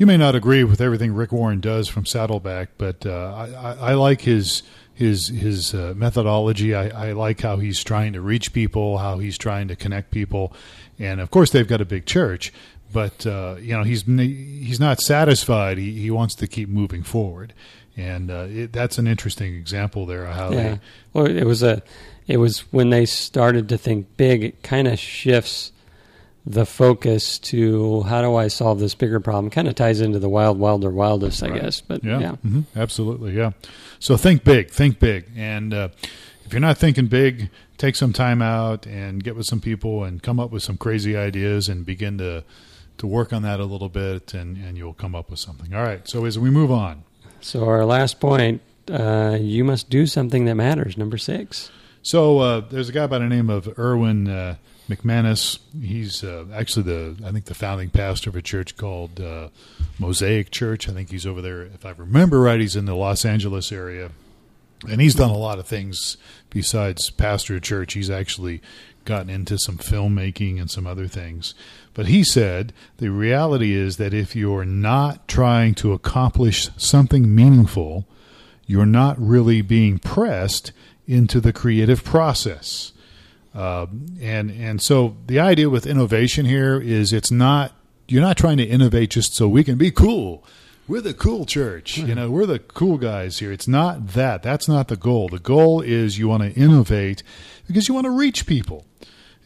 you 0.00 0.06
may 0.06 0.16
not 0.16 0.34
agree 0.34 0.64
with 0.64 0.80
everything 0.80 1.12
Rick 1.12 1.30
Warren 1.30 1.60
does 1.60 1.86
from 1.86 2.06
Saddleback, 2.06 2.70
but 2.78 3.04
uh, 3.04 3.46
I, 3.60 3.90
I, 3.90 3.94
like 3.94 4.22
his 4.22 4.62
his 4.94 5.28
his 5.28 5.74
uh, 5.74 5.92
methodology. 5.94 6.74
I, 6.74 7.08
I 7.08 7.12
like 7.12 7.42
how 7.42 7.58
he's 7.58 7.84
trying 7.84 8.14
to 8.14 8.22
reach 8.22 8.54
people, 8.54 8.96
how 8.96 9.18
he's 9.18 9.36
trying 9.36 9.68
to 9.68 9.76
connect 9.76 10.10
people, 10.10 10.54
and 10.98 11.20
of 11.20 11.30
course 11.30 11.50
they've 11.50 11.68
got 11.68 11.82
a 11.82 11.84
big 11.84 12.06
church. 12.06 12.50
But 12.90 13.26
uh, 13.26 13.56
you 13.60 13.76
know 13.76 13.82
he's 13.82 14.04
he's 14.04 14.80
not 14.80 15.02
satisfied. 15.02 15.76
He 15.76 15.92
he 16.00 16.10
wants 16.10 16.34
to 16.36 16.46
keep 16.46 16.70
moving 16.70 17.02
forward, 17.02 17.52
and 17.94 18.30
uh, 18.30 18.46
it, 18.48 18.72
that's 18.72 18.96
an 18.96 19.06
interesting 19.06 19.54
example 19.54 20.06
there 20.06 20.24
of 20.24 20.34
how 20.34 20.50
yeah. 20.50 20.62
they 20.62 20.80
Well, 21.12 21.26
it 21.26 21.44
was 21.44 21.62
a, 21.62 21.82
it 22.26 22.38
was 22.38 22.60
when 22.72 22.88
they 22.88 23.04
started 23.04 23.68
to 23.68 23.76
think 23.76 24.16
big. 24.16 24.44
It 24.44 24.62
kind 24.62 24.88
of 24.88 24.98
shifts 24.98 25.72
the 26.46 26.64
focus 26.64 27.38
to 27.38 28.02
how 28.02 28.22
do 28.22 28.34
I 28.34 28.48
solve 28.48 28.80
this 28.80 28.94
bigger 28.94 29.20
problem. 29.20 29.50
Kind 29.50 29.68
of 29.68 29.74
ties 29.74 30.00
into 30.00 30.18
the 30.18 30.28
wild, 30.28 30.58
wilder, 30.58 30.90
wildest, 30.90 31.42
I 31.42 31.48
Right. 31.50 31.62
guess. 31.62 31.80
But 31.80 32.02
Yeah, 32.02 32.20
yeah, 32.20 32.34
hmm 32.36 32.60
absolutely. 32.74 33.36
Yeah. 33.36 33.52
So 33.98 34.16
think 34.16 34.42
big, 34.44 34.70
think 34.70 34.98
big, 34.98 35.26
and 35.36 35.74
uh, 35.74 35.88
if 36.46 36.52
you're 36.52 36.60
not 36.60 36.78
thinking 36.78 37.06
big, 37.06 37.50
take 37.76 37.94
some 37.96 38.12
time 38.12 38.40
out 38.42 38.86
and 38.86 39.22
get 39.22 39.36
with 39.36 39.46
some 39.46 39.60
people 39.60 40.02
and 40.04 40.22
come 40.22 40.40
up 40.40 40.50
with 40.50 40.62
some 40.62 40.76
crazy 40.78 41.16
ideas 41.16 41.68
and 41.68 41.84
begin 41.84 42.18
to 42.18 42.44
to 42.98 43.06
work 43.06 43.32
on 43.32 43.42
that 43.42 43.60
a 43.60 43.64
little 43.64 43.88
bit, 43.88 44.34
and 44.34 44.56
and 44.56 44.76
you'll 44.78 44.94
come 44.94 45.14
up 45.14 45.30
with 45.30 45.38
something. 45.38 45.74
All 45.74 45.82
right. 45.82 46.06
So 46.08 46.24
as 46.24 46.38
we 46.38 46.50
move 46.50 46.70
on, 46.70 47.04
So 47.40 47.64
our 47.66 47.84
last 47.84 48.18
point, 48.20 48.60
uh, 48.90 49.36
you 49.40 49.62
must 49.64 49.88
do 49.90 50.06
something 50.06 50.44
that 50.46 50.54
matters. 50.54 50.96
Number 50.96 51.16
six. 51.18 51.70
so 52.02 52.38
uh, 52.38 52.60
there's 52.70 52.88
a 52.88 52.92
guy 52.92 53.06
by 53.06 53.18
the 53.18 53.26
name 53.28 53.50
of 53.50 53.68
Erwin 53.78 54.26
uh, 54.28 54.56
McManus. 54.90 55.58
He's 55.80 56.22
uh, 56.22 56.44
actually 56.52 56.82
the 56.82 57.16
I 57.24 57.32
think 57.32 57.46
the 57.46 57.54
founding 57.54 57.90
pastor 57.90 58.28
of 58.30 58.36
a 58.36 58.42
church 58.42 58.76
called 58.76 59.20
uh, 59.20 59.48
Mosaic 59.98 60.50
Church. 60.50 60.88
I 60.88 60.92
think 60.92 61.10
he's 61.10 61.26
over 61.26 61.40
there. 61.40 61.62
If 61.62 61.86
I 61.86 61.90
remember 61.92 62.40
right, 62.40 62.60
he's 62.60 62.76
in 62.76 62.84
the 62.84 62.94
Los 62.96 63.24
Angeles 63.24 63.72
area. 63.72 64.10
and 64.88 65.00
he's 65.00 65.14
done 65.14 65.30
a 65.30 65.36
lot 65.36 65.58
of 65.58 65.66
things 65.66 66.16
besides 66.50 67.10
pastor 67.10 67.56
a 67.56 67.60
church. 67.60 67.92
He's 67.94 68.10
actually 68.10 68.60
gotten 69.04 69.30
into 69.30 69.58
some 69.58 69.78
filmmaking 69.78 70.60
and 70.60 70.70
some 70.70 70.86
other 70.86 71.06
things. 71.06 71.54
But 71.94 72.06
he 72.06 72.22
said 72.24 72.72
the 72.98 73.10
reality 73.10 73.72
is 73.74 73.96
that 73.96 74.14
if 74.14 74.36
you're 74.36 74.64
not 74.64 75.26
trying 75.28 75.74
to 75.76 75.92
accomplish 75.92 76.68
something 76.76 77.34
meaningful, 77.34 78.06
you're 78.66 78.86
not 78.86 79.20
really 79.20 79.62
being 79.62 79.98
pressed 79.98 80.72
into 81.06 81.40
the 81.40 81.52
creative 81.52 82.04
process. 82.04 82.92
Uh, 83.54 83.86
and 84.20 84.50
and 84.50 84.80
so 84.80 85.16
the 85.26 85.40
idea 85.40 85.68
with 85.68 85.86
innovation 85.86 86.46
here 86.46 86.80
is 86.80 87.12
it's 87.12 87.30
not 87.30 87.72
you're 88.08 88.22
not 88.22 88.36
trying 88.36 88.56
to 88.58 88.64
innovate 88.64 89.10
just 89.10 89.34
so 89.34 89.48
we 89.48 89.64
can 89.64 89.76
be 89.76 89.90
cool. 89.90 90.44
we're 90.86 91.00
the 91.00 91.14
cool 91.14 91.46
church. 91.46 91.98
You 91.98 92.14
know, 92.14 92.30
we're 92.30 92.46
the 92.46 92.58
cool 92.58 92.98
guys 92.98 93.38
here. 93.38 93.52
It's 93.52 93.68
not 93.68 94.08
that. 94.08 94.42
That's 94.42 94.66
not 94.68 94.88
the 94.88 94.96
goal. 94.96 95.28
The 95.28 95.38
goal 95.38 95.80
is 95.80 96.18
you 96.18 96.26
want 96.28 96.42
to 96.42 96.52
innovate 96.60 97.22
because 97.66 97.86
you 97.88 97.94
want 97.94 98.06
to 98.06 98.10
reach 98.10 98.46
people. 98.46 98.84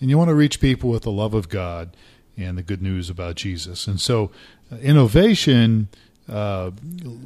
And 0.01 0.11
you 0.11 0.19
want 0.19 0.29
to 0.29 0.35
reach 0.35 0.61
people 0.61 0.91
with 0.91 1.03
the 1.05 1.13
love 1.13 1.35
of 1.35 1.49
God 1.49 1.97
and 2.37 2.59
the 2.59 2.63
good 2.63 2.83
news 2.83 3.09
about 3.09 3.37
Jesus. 3.37 3.87
And 3.87 4.01
so, 4.01 4.31
uh, 4.73 4.77
innovation 4.77 5.89
uh, 6.29 6.73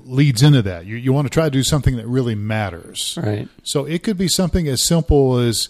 leads 0.04 0.42
into 0.42 0.62
that. 0.62 0.84
You, 0.86 0.96
you 0.96 1.12
want 1.12 1.26
to 1.26 1.30
try 1.30 1.44
to 1.44 1.50
do 1.50 1.62
something 1.62 1.96
that 1.96 2.06
really 2.06 2.34
matters. 2.34 3.18
Right. 3.20 3.48
So, 3.62 3.84
it 3.84 4.02
could 4.02 4.18
be 4.18 4.28
something 4.28 4.68
as 4.68 4.82
simple 4.82 5.38
as, 5.38 5.68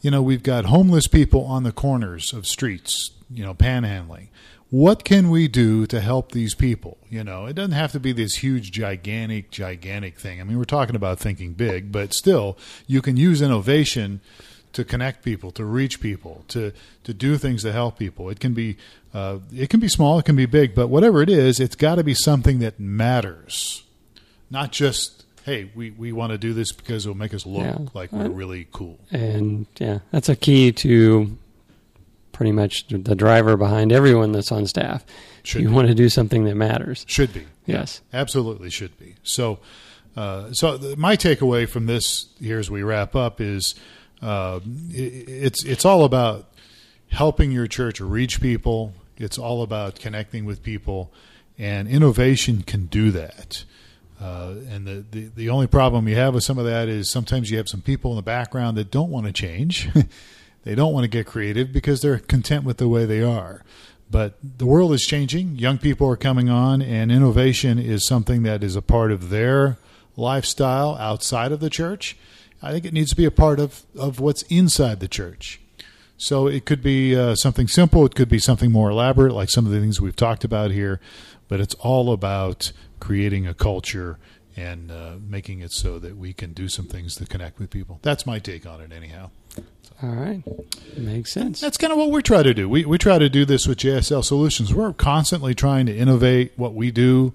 you 0.00 0.10
know, 0.10 0.22
we've 0.22 0.42
got 0.42 0.66
homeless 0.66 1.06
people 1.06 1.44
on 1.44 1.62
the 1.62 1.72
corners 1.72 2.32
of 2.32 2.46
streets, 2.46 3.10
you 3.30 3.44
know, 3.44 3.54
panhandling. 3.54 4.28
What 4.70 5.04
can 5.04 5.30
we 5.30 5.48
do 5.48 5.84
to 5.86 6.00
help 6.00 6.30
these 6.30 6.54
people? 6.54 6.96
You 7.08 7.24
know, 7.24 7.46
it 7.46 7.54
doesn't 7.54 7.72
have 7.72 7.92
to 7.92 8.00
be 8.00 8.12
this 8.12 8.36
huge, 8.36 8.70
gigantic, 8.70 9.50
gigantic 9.50 10.18
thing. 10.18 10.40
I 10.40 10.44
mean, 10.44 10.58
we're 10.58 10.64
talking 10.64 10.94
about 10.94 11.18
thinking 11.18 11.54
big, 11.54 11.90
but 11.90 12.14
still, 12.14 12.56
you 12.86 13.02
can 13.02 13.16
use 13.16 13.42
innovation 13.42 14.20
to 14.72 14.84
connect 14.84 15.24
people, 15.24 15.50
to 15.52 15.64
reach 15.64 16.00
people, 16.00 16.44
to 16.48 16.72
to 17.02 17.12
do 17.12 17.36
things 17.36 17.62
to 17.62 17.72
help 17.72 17.98
people. 17.98 18.30
It 18.30 18.38
can 18.38 18.54
be 18.54 18.76
uh, 19.12 19.38
it 19.52 19.70
can 19.70 19.80
be 19.80 19.88
small, 19.88 20.20
it 20.20 20.24
can 20.24 20.36
be 20.36 20.46
big, 20.46 20.76
but 20.76 20.86
whatever 20.86 21.20
it 21.20 21.28
is, 21.28 21.58
it's 21.58 21.74
got 21.74 21.96
to 21.96 22.04
be 22.04 22.14
something 22.14 22.60
that 22.60 22.78
matters, 22.78 23.82
not 24.50 24.70
just 24.70 25.19
hey, 25.50 25.68
we, 25.74 25.90
we 25.90 26.12
want 26.12 26.30
to 26.30 26.38
do 26.38 26.54
this 26.54 26.70
because 26.70 27.04
it'll 27.06 27.16
make 27.16 27.34
us 27.34 27.44
look 27.44 27.64
Yeah. 27.64 27.78
like 27.92 28.12
we're 28.12 28.28
really 28.28 28.68
cool. 28.72 28.98
And 29.10 29.66
yeah, 29.78 29.98
that's 30.12 30.28
a 30.28 30.36
key 30.36 30.70
to 30.72 31.36
pretty 32.32 32.52
much 32.52 32.86
the 32.88 33.14
driver 33.16 33.56
behind 33.56 33.90
everyone 33.92 34.30
that's 34.32 34.52
on 34.52 34.66
staff. 34.66 35.04
Should 35.42 35.62
you 35.62 35.68
be. 35.68 35.74
want 35.74 35.88
to 35.88 35.94
do 35.94 36.08
something 36.08 36.44
that 36.44 36.54
matters. 36.54 37.04
Should 37.08 37.32
be. 37.32 37.46
Yes. 37.66 38.00
Absolutely 38.12 38.70
should 38.70 38.96
be. 38.98 39.16
So, 39.24 39.58
uh, 40.16 40.52
so 40.52 40.78
th- 40.78 40.96
my 40.96 41.16
takeaway 41.16 41.68
from 41.68 41.86
this 41.86 42.28
here 42.40 42.58
as 42.60 42.70
we 42.70 42.82
wrap 42.82 43.16
up 43.16 43.40
is 43.40 43.74
uh, 44.22 44.60
i 44.60 44.60
it's 44.94 45.64
it's 45.64 45.84
all 45.84 46.04
about 46.04 46.46
helping 47.10 47.50
your 47.50 47.66
church 47.66 48.00
reach 48.00 48.40
people. 48.40 48.92
It's 49.16 49.36
all 49.38 49.62
about 49.62 49.96
connecting 49.98 50.44
with 50.44 50.62
people, 50.62 51.12
and 51.58 51.88
innovation 51.88 52.62
can 52.62 52.86
do 52.86 53.10
that. 53.10 53.64
Uh, 54.20 54.56
and 54.68 54.86
the, 54.86 55.04
the 55.10 55.30
the 55.34 55.48
only 55.48 55.66
problem 55.66 56.06
you 56.06 56.14
have 56.16 56.34
with 56.34 56.44
some 56.44 56.58
of 56.58 56.66
that 56.66 56.88
is 56.88 57.10
sometimes 57.10 57.50
you 57.50 57.56
have 57.56 57.68
some 57.68 57.80
people 57.80 58.10
in 58.12 58.16
the 58.16 58.22
background 58.22 58.76
that 58.76 58.90
don't 58.90 59.10
want 59.10 59.26
to 59.26 59.32
change. 59.32 59.88
they 60.64 60.74
don't 60.74 60.92
want 60.92 61.04
to 61.04 61.08
get 61.08 61.26
creative 61.26 61.72
because 61.72 62.02
they're 62.02 62.18
content 62.18 62.64
with 62.64 62.76
the 62.76 62.88
way 62.88 63.06
they 63.06 63.22
are. 63.22 63.64
But 64.10 64.34
the 64.42 64.66
world 64.66 64.92
is 64.92 65.06
changing. 65.06 65.56
Young 65.56 65.78
people 65.78 66.08
are 66.08 66.16
coming 66.16 66.50
on, 66.50 66.82
and 66.82 67.10
innovation 67.12 67.78
is 67.78 68.06
something 68.06 68.42
that 68.42 68.62
is 68.62 68.76
a 68.76 68.82
part 68.82 69.12
of 69.12 69.30
their 69.30 69.78
lifestyle 70.16 70.96
outside 70.96 71.52
of 71.52 71.60
the 71.60 71.70
church. 71.70 72.16
I 72.62 72.72
think 72.72 72.84
it 72.84 72.92
needs 72.92 73.10
to 73.10 73.16
be 73.16 73.24
a 73.24 73.30
part 73.30 73.58
of, 73.58 73.84
of 73.96 74.20
what's 74.20 74.42
inside 74.42 75.00
the 75.00 75.08
church. 75.08 75.60
So 76.18 76.46
it 76.46 76.66
could 76.66 76.82
be 76.82 77.16
uh, 77.16 77.34
something 77.36 77.66
simple, 77.66 78.04
it 78.04 78.14
could 78.14 78.28
be 78.28 78.38
something 78.38 78.70
more 78.70 78.90
elaborate, 78.90 79.32
like 79.32 79.48
some 79.48 79.64
of 79.64 79.72
the 79.72 79.80
things 79.80 80.00
we've 80.00 80.16
talked 80.16 80.44
about 80.44 80.70
here, 80.70 81.00
but 81.48 81.60
it's 81.60 81.74
all 81.76 82.12
about 82.12 82.72
creating 83.00 83.46
a 83.46 83.54
culture 83.54 84.18
and 84.56 84.90
uh, 84.90 85.12
making 85.26 85.60
it 85.60 85.72
so 85.72 85.98
that 85.98 86.16
we 86.16 86.32
can 86.32 86.52
do 86.52 86.68
some 86.68 86.86
things 86.86 87.16
to 87.16 87.26
connect 87.26 87.58
with 87.58 87.70
people. 87.70 87.98
That's 88.02 88.26
my 88.26 88.38
take 88.38 88.66
on 88.66 88.80
it, 88.80 88.92
anyhow. 88.92 89.30
All 90.02 90.10
right. 90.10 90.42
Makes 90.96 91.32
sense. 91.32 91.60
That's 91.60 91.76
kind 91.76 91.92
of 91.92 91.98
what 91.98 92.10
we 92.10 92.22
try 92.22 92.42
to 92.42 92.54
do. 92.54 92.68
We, 92.68 92.84
we 92.84 92.98
try 92.98 93.18
to 93.18 93.28
do 93.28 93.44
this 93.44 93.66
with 93.66 93.78
JSL 93.78 94.24
Solutions. 94.24 94.72
We're 94.72 94.92
constantly 94.92 95.54
trying 95.54 95.86
to 95.86 95.96
innovate 95.96 96.52
what 96.56 96.74
we 96.74 96.90
do, 96.90 97.34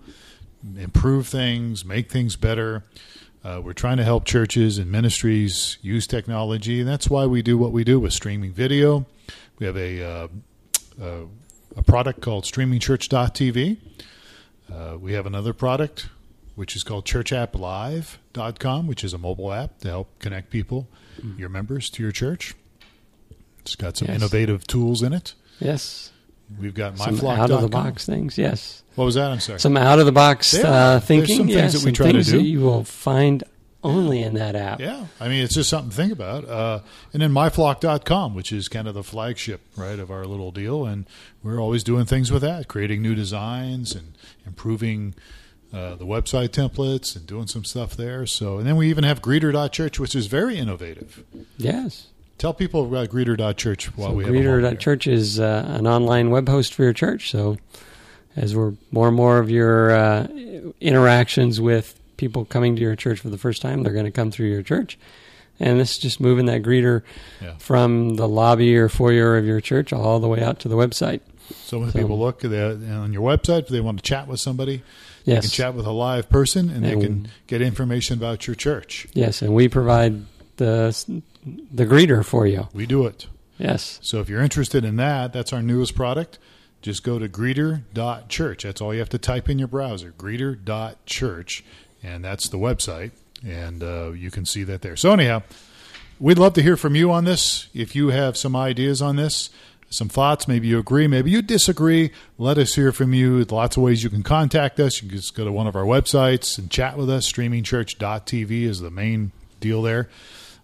improve 0.77 1.27
things, 1.27 1.85
make 1.85 2.11
things 2.11 2.35
better. 2.35 2.83
Uh, 3.43 3.61
we're 3.63 3.73
trying 3.73 3.97
to 3.97 4.03
help 4.03 4.25
churches 4.25 4.79
and 4.79 4.91
ministries 4.91 5.77
use 5.83 6.07
technology, 6.07 6.79
and 6.79 6.89
that's 6.89 7.07
why 7.07 7.27
we 7.27 7.43
do 7.43 7.57
what 7.59 7.71
we 7.71 7.83
do 7.83 7.99
with 7.99 8.11
streaming 8.11 8.51
video. 8.51 9.05
We 9.59 9.67
have 9.67 9.77
a 9.77 10.03
uh, 10.03 10.27
uh, 10.99 11.25
a 11.77 11.83
product 11.83 12.21
called 12.21 12.45
StreamingChurch.tv. 12.45 13.77
Uh, 14.71 14.97
we 14.99 15.13
have 15.13 15.25
another 15.25 15.53
product 15.53 16.09
which 16.55 16.75
is 16.75 16.83
called 16.83 17.05
ChurchAppLive.com, 17.05 18.87
which 18.87 19.03
is 19.03 19.13
a 19.13 19.17
mobile 19.17 19.51
app 19.51 19.77
to 19.79 19.89
help 19.89 20.17
connect 20.19 20.49
people, 20.49 20.87
your 21.37 21.49
members, 21.49 21.89
to 21.89 22.01
your 22.03 22.13
church. 22.13 22.53
It's 23.59 23.75
got 23.75 23.97
some 23.97 24.07
Yes. 24.07 24.17
innovative 24.17 24.65
tools 24.65 25.01
in 25.01 25.11
it. 25.11 25.33
Yes. 25.59 26.11
We've 26.59 26.73
got 26.73 26.97
Some 26.97 27.17
myflock.com. 27.17 27.39
out 27.39 27.51
of 27.51 27.61
the 27.61 27.67
box 27.67 28.05
things. 28.05 28.37
Yes. 28.37 28.83
What 28.95 29.05
was 29.05 29.15
that? 29.15 29.31
I'm 29.31 29.39
sorry. 29.41 29.59
Some 29.59 29.75
out 29.75 29.99
of 29.99 30.05
the 30.05 30.11
box 30.13 30.53
uh, 30.53 30.59
There's 30.99 31.03
thinking. 31.03 31.37
some 31.37 31.47
things 31.47 31.55
yes, 31.57 31.73
that 31.73 31.83
we 31.83 31.91
try 31.91 32.11
to 32.13 32.23
do. 32.23 32.39
you 32.41 32.61
will 32.61 32.83
find 32.85 33.43
only 33.85 34.21
in 34.21 34.33
that 34.33 34.55
app. 34.55 34.79
Yeah, 34.79 35.05
I 35.19 35.27
mean, 35.27 35.43
it's 35.43 35.53
just 35.53 35.69
something 35.69 35.91
to 35.91 35.95
think 35.95 36.11
about. 36.11 36.47
Uh, 36.47 36.79
and 37.13 37.21
then 37.21 37.31
myflock.com, 37.31 38.33
which 38.33 38.51
is 38.51 38.67
kind 38.67 38.87
of 38.87 38.93
the 38.93 39.03
flagship, 39.03 39.61
right, 39.75 39.99
of 39.99 40.09
our 40.09 40.25
little 40.25 40.51
deal. 40.51 40.85
And 40.85 41.05
we're 41.43 41.59
always 41.59 41.83
doing 41.83 42.05
things 42.05 42.31
with 42.31 42.41
that, 42.41 42.67
creating 42.67 43.01
new 43.01 43.15
designs 43.15 43.93
and 43.93 44.17
improving 44.45 45.13
uh, 45.71 45.95
the 45.95 46.05
website 46.05 46.49
templates 46.49 47.15
and 47.15 47.27
doing 47.27 47.47
some 47.47 47.63
stuff 47.63 47.95
there. 47.95 48.25
So, 48.25 48.57
and 48.57 48.67
then 48.67 48.75
we 48.75 48.89
even 48.89 49.03
have 49.03 49.21
greeter.church, 49.21 49.99
which 49.99 50.15
is 50.15 50.27
very 50.27 50.57
innovative. 50.57 51.23
Yes. 51.57 52.07
Tell 52.37 52.53
people 52.53 52.85
about 52.85 53.09
greeter.church 53.09 53.95
while 53.95 54.09
so 54.09 54.15
we 54.15 54.23
have 54.25 54.33
them 54.33 54.47
on. 54.47 54.61
Greeter.church 54.61 55.07
is 55.07 55.39
uh, 55.39 55.65
an 55.67 55.87
online 55.87 56.31
web 56.31 56.49
host 56.49 56.73
for 56.73 56.83
your 56.83 56.93
church. 56.93 57.29
So 57.29 57.57
as 58.35 58.55
we're 58.55 58.73
more 58.91 59.07
and 59.07 59.15
more 59.15 59.37
of 59.37 59.49
your 59.49 59.91
uh, 59.91 60.27
interactions 60.81 61.61
with 61.61 61.99
people 62.17 62.45
coming 62.45 62.75
to 62.75 62.81
your 62.81 62.95
church 62.95 63.19
for 63.19 63.29
the 63.29 63.37
first 63.37 63.61
time, 63.61 63.83
they're 63.83 63.93
going 63.93 64.05
to 64.05 64.11
come 64.11 64.31
through 64.31 64.47
your 64.47 64.61
church. 64.63 64.97
And 65.59 65.79
this 65.79 65.91
is 65.91 65.97
just 65.99 66.19
moving 66.19 66.47
that 66.47 66.63
greeter 66.63 67.01
Yeah. 67.41 67.53
from 67.59 68.15
the 68.15 68.27
lobby 68.27 68.75
or 68.75 68.89
foyer 68.89 69.37
of 69.37 69.45
your 69.45 69.61
church 69.61 69.93
all 69.93 70.19
the 70.19 70.27
way 70.27 70.41
out 70.43 70.59
to 70.61 70.67
the 70.67 70.75
website. 70.75 71.21
So 71.63 71.79
when 71.79 71.91
So- 71.91 71.99
people 71.99 72.19
look 72.19 72.43
at 72.43 72.51
the, 72.51 72.71
on 72.91 73.13
your 73.13 73.21
website, 73.21 73.59
if 73.63 73.67
they 73.69 73.79
want 73.79 73.99
to 73.99 74.03
chat 74.03 74.27
with 74.27 74.39
somebody, 74.39 74.81
they 75.25 75.33
Yes. 75.33 75.43
can 75.45 75.51
chat 75.51 75.73
with 75.75 75.85
a 75.85 75.91
live 75.91 76.29
person 76.29 76.69
and 76.69 76.83
they 76.83 76.91
can 76.99 77.27
get 77.47 77.61
information 77.61 78.17
about 78.17 78.47
your 78.47 78.55
church. 78.55 79.07
Yes, 79.13 79.41
and 79.41 79.53
we 79.53 79.67
provide 79.69 80.23
the 80.57 80.93
the 81.71 81.85
greeter 81.85 82.25
for 82.25 82.47
you. 82.47 82.67
We 82.73 82.85
do 82.87 83.05
it. 83.05 83.27
Yes. 83.59 83.99
So 84.01 84.19
if 84.19 84.27
you're 84.29 84.41
interested 84.41 84.83
in 84.83 84.95
that, 84.97 85.31
that's 85.31 85.53
our 85.53 85.61
newest 85.61 85.95
product. 85.95 86.39
Just 86.81 87.03
go 87.03 87.17
to 87.19 87.29
greeter.church. 87.29 88.63
That's 88.63 88.81
all 88.81 88.93
you 88.93 88.99
have 88.99 89.09
to 89.09 89.17
type 89.19 89.47
in 89.49 89.57
your 89.59 89.67
browser, 89.67 90.11
greeter.church, 90.17 91.63
and 92.05 92.23
that's 92.23 92.49
the 92.49 92.57
website. 92.57 93.11
And 93.45 93.83
uh, 93.83 94.11
you 94.11 94.31
can 94.31 94.45
see 94.45 94.63
that 94.63 94.81
there. 94.81 94.95
So, 94.95 95.11
anyhow, 95.11 95.43
we'd 96.19 96.37
love 96.37 96.53
to 96.53 96.61
hear 96.61 96.77
from 96.77 96.95
you 96.95 97.11
on 97.11 97.25
this. 97.25 97.67
If 97.73 97.95
you 97.95 98.09
have 98.09 98.37
some 98.37 98.55
ideas 98.55 99.01
on 99.01 99.15
this, 99.15 99.49
some 99.89 100.09
thoughts, 100.09 100.47
maybe 100.47 100.67
you 100.67 100.79
agree, 100.79 101.07
maybe 101.07 101.31
you 101.31 101.41
disagree, 101.41 102.11
let 102.37 102.57
us 102.57 102.75
hear 102.75 102.91
from 102.91 103.13
you. 103.13 103.43
Lots 103.45 103.77
of 103.77 103.83
ways 103.83 104.03
you 104.03 104.09
can 104.09 104.23
contact 104.23 104.79
us. 104.79 105.01
You 105.01 105.09
can 105.09 105.17
just 105.17 105.35
go 105.35 105.45
to 105.45 105.51
one 105.51 105.67
of 105.67 105.75
our 105.75 105.83
websites 105.83 106.57
and 106.57 106.71
chat 106.71 106.97
with 106.97 107.09
us. 107.09 107.31
Streamingchurch.tv 107.31 108.63
is 108.63 108.81
the 108.81 108.91
main 108.91 109.31
deal 109.59 109.81
there. 109.81 110.09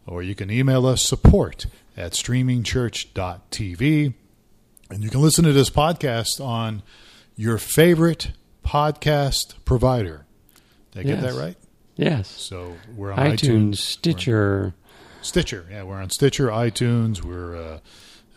Or 0.07 0.23
you 0.23 0.35
can 0.35 0.49
email 0.49 0.85
us 0.85 1.01
support 1.01 1.67
at 1.95 2.13
streamingchurch.tv. 2.13 4.13
And 4.89 5.03
you 5.03 5.09
can 5.09 5.21
listen 5.21 5.45
to 5.45 5.53
this 5.53 5.69
podcast 5.69 6.43
on 6.43 6.83
your 7.35 7.57
favorite 7.57 8.31
podcast 8.65 9.55
provider. 9.65 10.25
Did 10.91 10.99
I 10.99 11.03
get 11.03 11.21
Yes. 11.23 11.33
that 11.33 11.39
right? 11.41 11.55
Yes. 11.95 12.27
So 12.29 12.75
we're 12.95 13.11
on 13.11 13.17
iTunes, 13.19 13.37
iTunes, 13.71 13.77
Stitcher. 13.77 14.73
Stitcher. 15.21 15.65
Yeah, 15.69 15.83
we're 15.83 16.01
on 16.01 16.09
Stitcher, 16.09 16.47
iTunes. 16.47 17.23
We're 17.23 17.55
uh, 17.55 17.79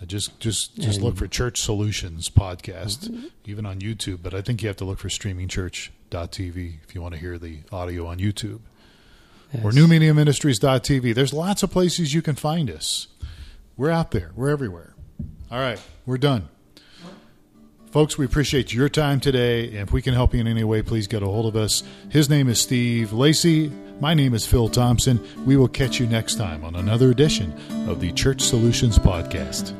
just 0.06 0.38
just 0.40 0.76
just 0.78 1.00
look 1.00 1.16
for 1.16 1.26
Church 1.26 1.60
Solutions 1.60 2.28
podcast, 2.28 3.08
Mm-hmm. 3.08 3.26
even 3.46 3.64
on 3.64 3.78
YouTube. 3.80 4.18
But 4.22 4.34
I 4.34 4.42
think 4.42 4.60
you 4.62 4.68
have 4.68 4.76
to 4.78 4.84
look 4.84 4.98
for 4.98 5.08
streamingchurch.tv 5.08 6.74
if 6.86 6.94
you 6.94 7.00
want 7.02 7.14
to 7.14 7.20
hear 7.20 7.38
the 7.38 7.60
audio 7.72 8.06
on 8.06 8.18
YouTube 8.18 8.60
or 9.62 9.72
Yes. 9.72 9.74
newmediaministries.tv. 9.74 11.14
There's 11.14 11.32
lots 11.32 11.62
of 11.62 11.70
places 11.70 12.12
you 12.12 12.22
can 12.22 12.34
find 12.34 12.70
us. 12.70 13.06
We're 13.76 13.90
out 13.90 14.10
there. 14.10 14.30
We're 14.36 14.50
everywhere. 14.50 14.94
All 15.50 15.58
right, 15.60 15.80
we're 16.06 16.18
done. 16.18 16.48
Folks, 17.94 18.18
we 18.18 18.24
appreciate 18.24 18.74
your 18.74 18.88
time 18.88 19.20
today. 19.20 19.66
If 19.66 19.92
we 19.92 20.02
can 20.02 20.14
help 20.14 20.34
you 20.34 20.40
in 20.40 20.48
any 20.48 20.64
way, 20.64 20.82
please 20.82 21.06
get 21.06 21.22
a 21.22 21.26
hold 21.26 21.46
of 21.46 21.54
us. 21.54 21.84
His 22.08 22.28
name 22.28 22.48
is 22.48 22.60
Steve 22.60 23.12
Lacy. 23.12 23.70
My 24.00 24.14
name 24.14 24.34
is 24.34 24.44
Phil 24.44 24.68
Thompson. 24.68 25.24
We 25.46 25.56
will 25.56 25.68
catch 25.68 26.00
you 26.00 26.06
next 26.08 26.34
time 26.34 26.64
on 26.64 26.74
another 26.74 27.12
edition 27.12 27.54
of 27.88 28.00
the 28.00 28.10
Church 28.10 28.40
Solutions 28.40 28.98
Podcast. 28.98 29.76